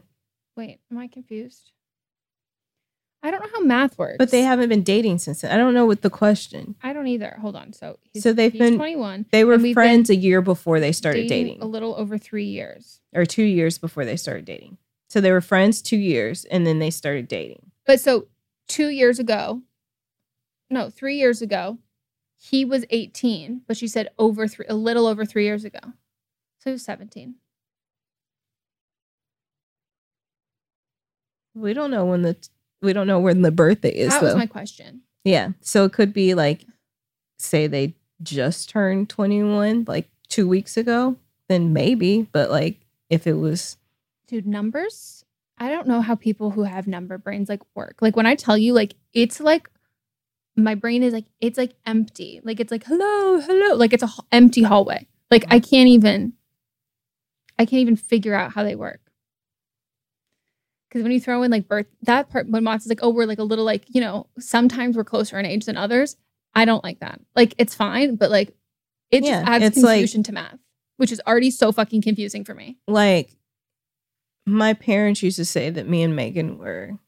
Wait, 0.55 0.79
am 0.91 0.97
I 0.97 1.07
confused? 1.07 1.71
I 3.25 3.31
don't 3.31 3.41
know 3.41 3.49
how 3.53 3.61
math 3.63 3.97
works. 3.97 4.17
But 4.19 4.31
they 4.31 4.41
haven't 4.41 4.67
been 4.67 4.83
dating 4.83 5.19
since 5.19 5.41
then. 5.41 5.51
I 5.51 5.55
don't 5.55 5.73
know 5.73 5.85
what 5.85 6.01
the 6.01 6.09
question. 6.09 6.75
I 6.83 6.91
don't 6.91 7.07
either. 7.07 7.37
Hold 7.39 7.55
on. 7.55 7.71
So, 7.71 7.97
he's, 8.11 8.21
so 8.21 8.33
they've 8.33 8.51
been 8.51 8.75
21. 8.75 9.27
They 9.31 9.45
were 9.45 9.53
and 9.53 9.63
we've 9.63 9.73
been 9.73 9.81
friends 9.81 10.09
a 10.09 10.15
year 10.15 10.41
before 10.41 10.81
they 10.81 10.91
started 10.91 11.29
dating, 11.29 11.61
a 11.61 11.65
little 11.65 11.95
over 11.95 12.17
three 12.17 12.45
years. 12.47 12.99
or 13.15 13.25
two 13.25 13.43
years 13.43 13.77
before 13.77 14.03
they 14.03 14.17
started 14.17 14.43
dating. 14.43 14.77
So 15.07 15.21
they 15.21 15.31
were 15.31 15.41
friends 15.41 15.81
two 15.81 15.97
years, 15.97 16.43
and 16.45 16.67
then 16.67 16.79
they 16.79 16.89
started 16.89 17.27
dating. 17.29 17.71
But 17.85 18.01
so 18.01 18.27
two 18.67 18.89
years 18.89 19.19
ago, 19.19 19.61
no, 20.69 20.89
three 20.89 21.15
years 21.17 21.41
ago, 21.41 21.77
he 22.35 22.65
was 22.65 22.83
18, 22.89 23.61
but 23.67 23.77
she 23.77 23.87
said 23.87 24.09
over 24.19 24.47
three, 24.49 24.65
a 24.67 24.75
little 24.75 25.07
over 25.07 25.23
three 25.23 25.45
years 25.45 25.63
ago. 25.63 25.79
So 26.59 26.69
he 26.69 26.71
was 26.71 26.83
17. 26.83 27.35
We 31.55 31.73
don't 31.73 31.91
know 31.91 32.05
when 32.05 32.21
the 32.23 32.35
we 32.81 32.93
don't 32.93 33.07
know 33.07 33.19
when 33.19 33.41
the 33.41 33.51
birthday 33.51 33.91
is. 33.91 34.09
that 34.11 34.21
was 34.21 34.33
though. 34.33 34.39
my 34.39 34.45
question. 34.45 35.01
Yeah. 35.23 35.49
So 35.61 35.85
it 35.85 35.93
could 35.93 36.13
be 36.13 36.33
like, 36.33 36.65
say 37.37 37.67
they 37.67 37.95
just 38.21 38.69
turned 38.69 39.09
21 39.09 39.85
like 39.87 40.09
two 40.27 40.47
weeks 40.47 40.75
ago, 40.77 41.17
then 41.47 41.73
maybe. 41.73 42.27
But 42.31 42.49
like 42.49 42.79
if 43.09 43.27
it 43.27 43.33
was, 43.33 43.77
Dude, 44.27 44.47
numbers, 44.47 45.23
I 45.57 45.69
don't 45.69 45.87
know 45.87 46.01
how 46.01 46.15
people 46.15 46.51
who 46.51 46.63
have 46.63 46.87
number 46.87 47.17
brains 47.17 47.49
like 47.49 47.61
work. 47.75 47.97
Like 48.01 48.15
when 48.15 48.25
I 48.25 48.35
tell 48.35 48.57
you, 48.57 48.73
like, 48.73 48.95
it's 49.13 49.39
like, 49.39 49.69
my 50.55 50.75
brain 50.75 51.03
is 51.03 51.13
like, 51.13 51.25
it's 51.41 51.57
like 51.57 51.75
empty. 51.85 52.41
Like, 52.43 52.59
it's 52.59 52.71
like, 52.71 52.83
hello, 52.85 53.39
hello. 53.39 53.75
Like, 53.75 53.93
it's 53.93 54.03
a 54.03 54.07
h- 54.07 54.25
empty 54.31 54.63
hallway. 54.63 55.07
Like, 55.31 55.45
I 55.45 55.57
uh-huh. 55.57 55.67
can't 55.69 55.89
even, 55.89 56.33
I 57.57 57.65
can't 57.65 57.81
even 57.81 57.95
figure 57.95 58.33
out 58.33 58.53
how 58.53 58.63
they 58.63 58.75
work. 58.75 59.02
Because 60.93 61.01
when 61.01 61.11
you 61.11 61.19
throw 61.19 61.41
in 61.41 61.49
like 61.49 61.67
birth, 61.67 61.87
that 62.03 62.29
part, 62.29 62.47
when 62.47 62.63
Mott's 62.63 62.85
is 62.85 62.89
like, 62.89 62.99
oh, 63.01 63.09
we're 63.09 63.25
like 63.25 63.39
a 63.39 63.43
little 63.43 63.65
like, 63.65 63.83
you 63.87 63.99
know, 63.99 64.27
sometimes 64.37 64.95
we're 64.95 65.03
closer 65.03 65.39
in 65.39 65.45
age 65.45 65.65
than 65.65 65.75
others. 65.75 66.17
I 66.53 66.65
don't 66.65 66.83
like 66.83 66.99
that. 66.99 67.19
Like, 67.35 67.55
it's 67.57 67.73
fine, 67.73 68.15
but 68.15 68.29
like, 68.29 68.55
it 69.09 69.23
Yeah, 69.23 69.39
just 69.39 69.51
adds 69.51 69.63
it's 69.65 69.77
like- 69.77 69.95
confusion 69.95 70.21
to 70.21 70.33
math, 70.33 70.59
which 70.97 71.11
is 71.11 71.19
already 71.25 71.49
so 71.49 71.71
fucking 71.71 72.03
confusing 72.03 72.45
for 72.45 72.53
me. 72.53 72.77
like, 72.87 73.35
my 74.45 74.73
parents 74.75 75.23
used 75.23 75.37
to 75.37 75.45
say 75.45 75.71
that 75.71 75.87
me 75.87 76.03
and 76.03 76.15
Megan 76.15 76.59
were 76.59 76.99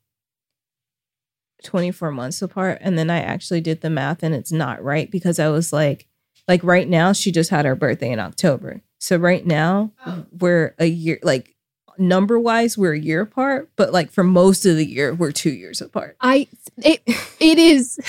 24 1.63 2.09
months 2.11 2.41
apart. 2.41 2.79
And 2.81 2.97
then 2.97 3.11
I 3.11 3.19
actually 3.19 3.61
did 3.61 3.81
the 3.81 3.89
math 3.91 4.23
and 4.23 4.33
it's 4.33 4.51
not 4.51 4.83
right 4.83 5.11
because 5.11 5.37
I 5.37 5.49
was 5.49 5.71
like, 5.71 6.07
like 6.47 6.63
right 6.63 6.87
now, 6.87 7.13
she 7.13 7.31
just 7.31 7.51
had 7.51 7.65
her 7.65 7.75
birthday 7.75 8.11
in 8.11 8.19
October. 8.19 8.81
So 8.99 9.17
right 9.17 9.45
now, 9.45 9.91
oh. 10.05 10.25
we're 10.31 10.73
a 10.79 10.85
year, 10.85 11.19
like 11.21 11.54
number 11.97 12.39
wise, 12.39 12.77
we're 12.77 12.93
a 12.93 12.99
year 12.99 13.21
apart. 13.21 13.69
But 13.75 13.91
like 13.93 14.11
for 14.11 14.23
most 14.23 14.65
of 14.65 14.75
the 14.75 14.85
year, 14.85 15.13
we're 15.13 15.31
two 15.31 15.51
years 15.51 15.81
apart. 15.81 16.17
I 16.21 16.47
it 16.77 17.01
it 17.39 17.57
is 17.57 17.99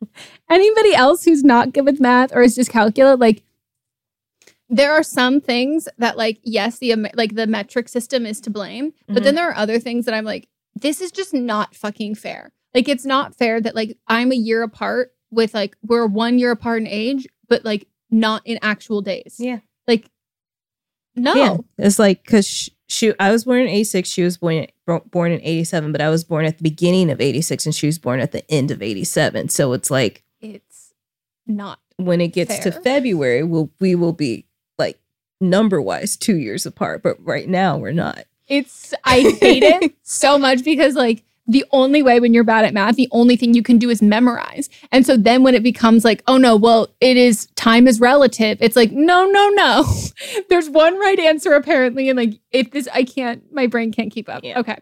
anybody 0.50 0.94
else 0.94 1.24
who's 1.24 1.44
not 1.44 1.72
good 1.72 1.84
with 1.86 2.00
math 2.00 2.34
or 2.34 2.42
is 2.42 2.54
just 2.54 2.70
calculate 2.70 3.18
like 3.18 3.42
there 4.68 4.92
are 4.92 5.02
some 5.02 5.40
things 5.40 5.88
that 5.98 6.16
like 6.16 6.38
yes 6.44 6.78
the 6.78 6.94
like 7.14 7.34
the 7.34 7.46
metric 7.46 7.88
system 7.88 8.24
is 8.24 8.40
to 8.40 8.50
blame 8.50 8.92
but 9.08 9.16
then 9.16 9.22
mm-hmm. 9.22 9.36
there 9.36 9.48
are 9.50 9.56
other 9.56 9.80
things 9.80 10.04
that 10.04 10.14
I'm 10.14 10.24
like 10.24 10.48
this 10.76 11.00
is 11.00 11.10
just 11.10 11.34
not 11.34 11.74
fucking 11.74 12.14
fair 12.14 12.52
like 12.74 12.88
it's 12.88 13.04
not 13.04 13.34
fair 13.34 13.60
that 13.60 13.74
like 13.74 13.98
I'm 14.06 14.30
a 14.30 14.36
year 14.36 14.62
apart 14.62 15.12
with 15.30 15.54
like 15.54 15.76
we're 15.82 16.06
one 16.06 16.38
year 16.38 16.52
apart 16.52 16.80
in 16.80 16.86
age 16.86 17.26
but 17.48 17.64
like 17.64 17.88
not 18.10 18.42
in 18.46 18.58
actual 18.62 19.02
days 19.02 19.36
Yeah. 19.38 19.58
like 19.86 20.08
no 21.16 21.34
Yeah, 21.34 21.56
it's 21.78 21.98
like 21.98 22.22
because 22.22 22.46
she, 22.46 22.72
she, 22.88 23.12
I 23.20 23.30
was 23.30 23.44
born 23.44 23.62
in 23.62 23.68
'86. 23.68 24.08
She 24.08 24.22
was 24.22 24.36
born 24.36 24.66
born 25.10 25.32
in 25.32 25.40
'87, 25.42 25.92
but 25.92 26.00
I 26.00 26.10
was 26.10 26.24
born 26.24 26.44
at 26.44 26.58
the 26.58 26.62
beginning 26.62 27.10
of 27.10 27.20
'86, 27.20 27.66
and 27.66 27.74
she 27.74 27.86
was 27.86 27.98
born 27.98 28.20
at 28.20 28.32
the 28.32 28.48
end 28.50 28.70
of 28.70 28.82
'87. 28.82 29.48
So 29.48 29.72
it's 29.72 29.90
like 29.90 30.24
it's 30.40 30.92
not 31.46 31.78
when 31.96 32.20
it 32.20 32.28
gets 32.28 32.58
to 32.60 32.72
February, 32.72 33.42
we'll 33.42 33.70
we 33.78 33.94
will 33.94 34.12
be 34.12 34.46
like 34.78 34.98
number 35.40 35.80
wise 35.80 36.16
two 36.16 36.36
years 36.36 36.66
apart, 36.66 37.02
but 37.02 37.16
right 37.24 37.48
now 37.48 37.76
we're 37.76 37.92
not. 37.92 38.24
It's 38.48 38.92
I 39.04 39.20
hate 39.40 39.62
it 39.62 39.94
so 40.02 40.38
much 40.38 40.64
because 40.64 40.94
like 40.94 41.22
the 41.50 41.64
only 41.72 42.02
way 42.02 42.20
when 42.20 42.32
you're 42.32 42.44
bad 42.44 42.64
at 42.64 42.72
math, 42.72 42.96
the 42.96 43.08
only 43.10 43.36
thing 43.36 43.54
you 43.54 43.62
can 43.62 43.78
do 43.78 43.90
is 43.90 44.00
memorize. 44.00 44.68
And 44.92 45.04
so 45.04 45.16
then 45.16 45.42
when 45.42 45.54
it 45.54 45.62
becomes 45.62 46.04
like, 46.04 46.22
oh 46.26 46.36
no, 46.36 46.56
well, 46.56 46.88
it 47.00 47.16
is 47.16 47.46
time 47.56 47.88
is 47.88 48.00
relative, 48.00 48.58
it's 48.60 48.76
like, 48.76 48.92
no, 48.92 49.26
no, 49.30 49.48
no. 49.50 49.84
There's 50.48 50.70
one 50.70 50.98
right 50.98 51.18
answer 51.18 51.54
apparently. 51.54 52.08
And 52.08 52.16
like 52.16 52.34
if 52.52 52.70
this 52.70 52.88
I 52.92 53.04
can't, 53.04 53.42
my 53.52 53.66
brain 53.66 53.92
can't 53.92 54.12
keep 54.12 54.28
up. 54.28 54.44
Yeah. 54.44 54.58
Okay. 54.60 54.78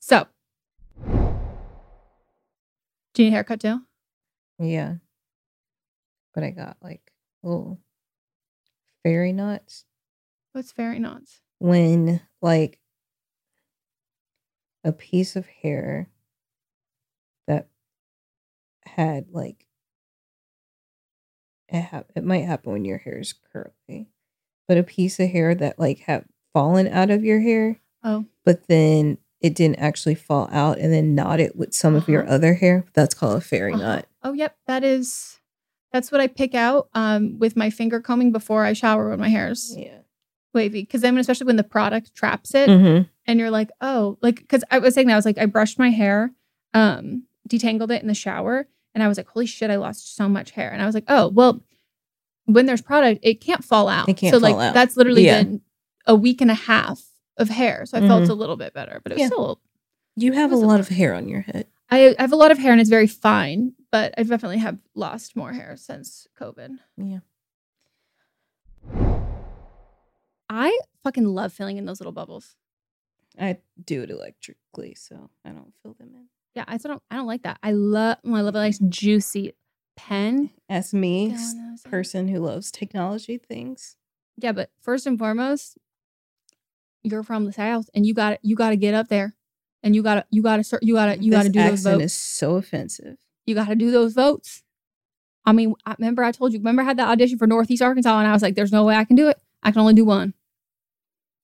So 0.00 0.26
do 3.14 3.22
you 3.22 3.24
need 3.24 3.28
a 3.28 3.30
haircut 3.32 3.60
too? 3.60 3.80
Yeah, 4.58 4.94
but 6.34 6.42
I 6.42 6.50
got 6.50 6.76
like 6.82 7.12
little 7.44 7.78
fairy 9.04 9.32
nuts 9.32 9.84
What's 10.52 10.72
fairy 10.72 10.98
knots? 10.98 11.40
when 11.58 12.20
like 12.42 12.80
a 14.88 14.92
piece 14.92 15.36
of 15.36 15.46
hair 15.46 16.08
that 17.46 17.68
had 18.86 19.26
like 19.30 19.66
it, 21.68 21.80
hap- 21.80 22.10
it 22.14 22.24
might 22.24 22.44
happen 22.46 22.72
when 22.72 22.84
your 22.84 22.98
hair 22.98 23.18
is 23.18 23.34
curly 23.52 24.08
but 24.66 24.78
a 24.78 24.82
piece 24.82 25.18
of 25.20 25.28
hair 25.30 25.54
that 25.54 25.78
like 25.78 26.00
had 26.00 26.24
fallen 26.52 26.88
out 26.88 27.10
of 27.10 27.24
your 27.24 27.40
hair 27.40 27.80
Oh. 28.04 28.26
but 28.44 28.68
then 28.68 29.18
it 29.40 29.54
didn't 29.54 29.78
actually 29.80 30.14
fall 30.14 30.48
out 30.52 30.78
and 30.78 30.92
then 30.92 31.14
knot 31.14 31.40
it 31.40 31.56
with 31.56 31.74
some 31.74 31.94
of 31.96 32.08
your 32.08 32.22
Uh-huh. 32.24 32.34
other 32.34 32.54
hair 32.54 32.84
that's 32.94 33.14
called 33.14 33.36
a 33.36 33.40
fairy 33.40 33.72
Uh-huh. 33.74 33.82
knot 33.82 34.06
Oh, 34.22 34.32
yep. 34.32 34.56
That 34.66 34.82
is 34.84 35.38
that's 35.92 36.10
what 36.12 36.20
I 36.20 36.26
pick 36.26 36.54
out 36.54 36.88
um 36.94 37.38
with 37.38 37.56
my 37.56 37.70
finger 37.70 38.00
combing 38.00 38.32
before 38.32 38.64
I 38.64 38.72
shower 38.72 39.10
when 39.10 39.18
my 39.20 39.28
hair's 39.28 39.74
yeah 39.76 39.98
wavy. 40.54 40.84
Cause 40.86 41.02
then 41.02 41.16
especially 41.18 41.46
when 41.46 41.56
the 41.56 41.64
product 41.64 42.14
traps 42.14 42.54
it 42.54 42.68
mm-hmm. 42.68 43.02
And 43.28 43.38
you're 43.38 43.50
like, 43.50 43.70
oh, 43.80 44.18
like 44.22 44.36
because 44.40 44.64
I 44.70 44.78
was 44.80 44.94
saying 44.94 45.06
that 45.06 45.12
I 45.12 45.16
was 45.16 45.24
like, 45.26 45.38
I 45.38 45.46
brushed 45.46 45.78
my 45.78 45.90
hair, 45.90 46.32
um, 46.74 47.24
detangled 47.48 47.90
it 47.92 48.02
in 48.02 48.08
the 48.08 48.14
shower, 48.14 48.66
and 48.94 49.04
I 49.04 49.08
was 49.08 49.16
like, 49.18 49.28
holy 49.28 49.46
shit, 49.46 49.70
I 49.70 49.76
lost 49.76 50.16
so 50.16 50.28
much 50.28 50.50
hair. 50.52 50.70
And 50.72 50.82
I 50.82 50.86
was 50.86 50.94
like, 50.94 51.04
oh, 51.08 51.28
well, 51.28 51.62
when 52.46 52.66
there's 52.66 52.82
product, 52.82 53.20
it 53.22 53.40
can't 53.40 53.62
fall 53.62 53.88
out. 53.88 54.08
It 54.08 54.16
can't 54.16 54.34
so 54.34 54.38
like 54.40 54.54
fall 54.54 54.60
out. 54.62 54.74
that's 54.74 54.96
literally 54.96 55.24
Yeah. 55.26 55.42
been 55.44 55.60
a 56.06 56.16
week 56.16 56.40
and 56.40 56.50
a 56.50 56.54
half 56.54 57.02
of 57.36 57.50
hair. 57.50 57.84
So 57.86 57.98
I 57.98 58.00
felt 58.06 58.24
Mhm. 58.24 58.30
a 58.30 58.34
little 58.34 58.56
bit 58.56 58.72
better, 58.72 59.00
but 59.04 59.12
it 59.12 59.16
was 59.16 59.20
Yeah. 59.20 59.26
still 59.28 59.60
you 60.16 60.32
have 60.32 60.50
a 60.50 60.54
a 60.54 60.56
lot 60.56 60.66
lot. 60.68 60.80
of 60.80 60.88
hair 60.88 61.14
on 61.14 61.28
your 61.28 61.42
head 61.42 61.68
I, 61.90 62.16
I 62.18 62.22
have 62.22 62.32
a 62.32 62.36
lot 62.36 62.50
of 62.50 62.58
hair 62.58 62.72
and 62.72 62.80
it's 62.80 62.90
very 62.90 63.06
fine, 63.06 63.74
but 63.92 64.12
I 64.18 64.22
definitely 64.24 64.58
have 64.58 64.78
lost 64.96 65.36
more 65.36 65.52
hair 65.52 65.76
since 65.76 66.26
COVID. 66.40 66.78
yeah 66.96 67.18
I 70.50 70.78
fucking 71.04 71.26
love 71.26 71.52
filling 71.52 71.76
in 71.76 71.84
those 71.84 72.00
little 72.00 72.12
bubbles. 72.12 72.56
I 73.38 73.58
do 73.84 74.02
it 74.02 74.10
electrically 74.10 74.94
so 74.94 75.30
i 75.44 75.50
don't 75.50 75.72
fill 75.82 75.94
them 75.94 76.10
in 76.14 76.26
Yeah, 76.54 76.64
I 76.66 76.76
don't 76.78 77.02
I 77.10 77.16
don't 77.16 77.26
like 77.26 77.42
that. 77.44 77.58
I 77.62 77.72
love 77.72 78.16
oh, 78.24 78.34
I 78.34 78.40
love 78.40 78.54
a 78.56 78.58
nice 78.58 78.78
juicy 78.80 79.52
pen. 79.96 80.50
As 80.68 80.92
me, 80.92 81.28
Fill 81.30 81.38
s- 81.38 81.52
in 81.54 81.70
those 81.70 81.84
in. 81.84 81.90
person 81.90 82.28
who 82.28 82.38
loves 82.40 82.70
technology 82.72 83.38
things. 83.38 83.96
Yeah, 84.36 84.52
but 84.52 84.70
first 84.80 85.06
and 85.06 85.18
foremost, 85.18 85.78
you're 87.02 87.22
from 87.22 87.44
the 87.44 87.52
south 87.52 87.88
and 87.94 88.04
you 88.06 88.14
got 88.14 88.38
you 88.42 88.56
got 88.56 88.70
to 88.70 88.76
get 88.76 88.94
up 88.94 89.08
there, 89.08 89.34
and 89.82 89.94
you 89.94 90.02
got 90.02 90.14
to 90.16 90.24
you 90.30 90.42
got 90.42 90.56
to 90.64 90.78
you 90.82 90.94
got 90.94 91.06
to 91.14 91.22
you 91.22 91.30
got 91.30 91.44
to 91.44 91.48
do 91.48 91.62
those 91.62 91.82
votes. 91.82 92.04
is 92.04 92.14
so 92.14 92.56
offensive. 92.56 93.16
you 93.46 93.54
got 93.54 93.68
to 93.68 93.74
do 93.76 93.90
those 93.90 94.14
votes. 94.14 94.62
I 95.44 95.52
mean, 95.52 95.74
I 95.86 95.94
remember 95.98 96.24
I 96.24 96.32
told 96.32 96.52
you, 96.52 96.58
remember 96.58 96.82
I 96.82 96.86
had 96.86 96.98
that 96.98 97.08
audition 97.08 97.38
for 97.38 97.46
Northeast 97.46 97.82
Arkansas 97.82 98.18
and 98.18 98.26
I 98.28 98.32
was 98.32 98.42
like, 98.42 98.54
there's 98.54 98.72
no 98.72 98.84
way 98.84 98.96
I 98.96 99.04
can 99.04 99.16
do 99.16 99.28
it. 99.28 99.38
I 99.62 99.70
can 99.70 99.80
only 99.80 99.94
do 99.94 100.04
one. 100.04 100.34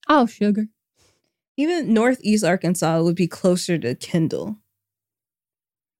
Oh, 0.08 0.26
sugar. 0.26 0.66
Even 1.56 1.94
Northeast 1.94 2.44
Arkansas 2.44 3.02
would 3.02 3.16
be 3.16 3.28
closer 3.28 3.78
to 3.78 3.94
Kendall. 3.94 4.58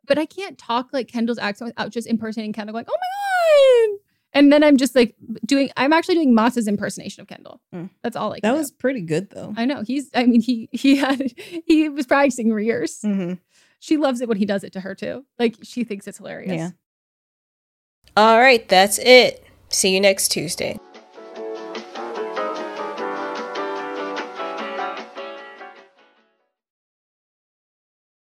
But 0.07 0.19
I 0.19 0.27
can't 0.27 0.59
talk 0.59 0.89
like 0.93 1.09
Kendall's 1.09 1.39
accent 1.39 1.69
without 1.69 1.91
just 1.91 2.07
impersonating 2.07 2.53
Kendall, 2.53 2.73
going, 2.75 2.87
oh 2.89 2.93
my 2.93 3.97
God. 3.97 4.01
And 4.37 4.53
then 4.53 4.65
I'm 4.65 4.77
just 4.77 4.97
like 4.97 5.15
doing, 5.47 5.71
I'm 5.77 5.93
actually 5.93 6.17
doing 6.17 6.35
Moss's 6.35 6.67
impersonation 6.67 7.21
of 7.21 7.29
Kendall. 7.29 7.61
Mm. 7.73 7.89
That's 8.03 8.17
all 8.17 8.33
I 8.33 8.41
can. 8.41 8.53
That 8.53 8.59
was 8.59 8.73
pretty 8.73 9.01
good 9.01 9.31
though. 9.31 9.55
I 9.57 9.65
know. 9.65 9.83
He's, 9.83 10.11
I 10.13 10.25
mean, 10.25 10.41
he, 10.41 10.69
he 10.73 10.97
had, 10.97 11.33
he 11.67 11.89
was 11.89 12.07
practicing 12.07 12.51
for 12.51 12.59
years. 12.59 13.01
Mhm. 13.03 13.39
She 13.79 13.97
loves 13.97 14.21
it 14.21 14.29
when 14.29 14.39
he 14.39 14.45
does 14.45 14.65
it 14.65 14.73
to 14.73 14.81
her 14.81 14.95
too. 14.95 15.25
Like 15.39 15.57
she 15.63 15.85
thinks 15.85 16.09
it's 16.09 16.19
hilarious. 16.19 16.53
Yeah. 16.53 16.71
All 18.17 18.39
right, 18.39 18.69
that's 18.69 18.99
it. 18.99 19.45
See 19.69 19.95
you 19.95 20.01
next 20.01 20.29
Tuesday. 20.29 20.79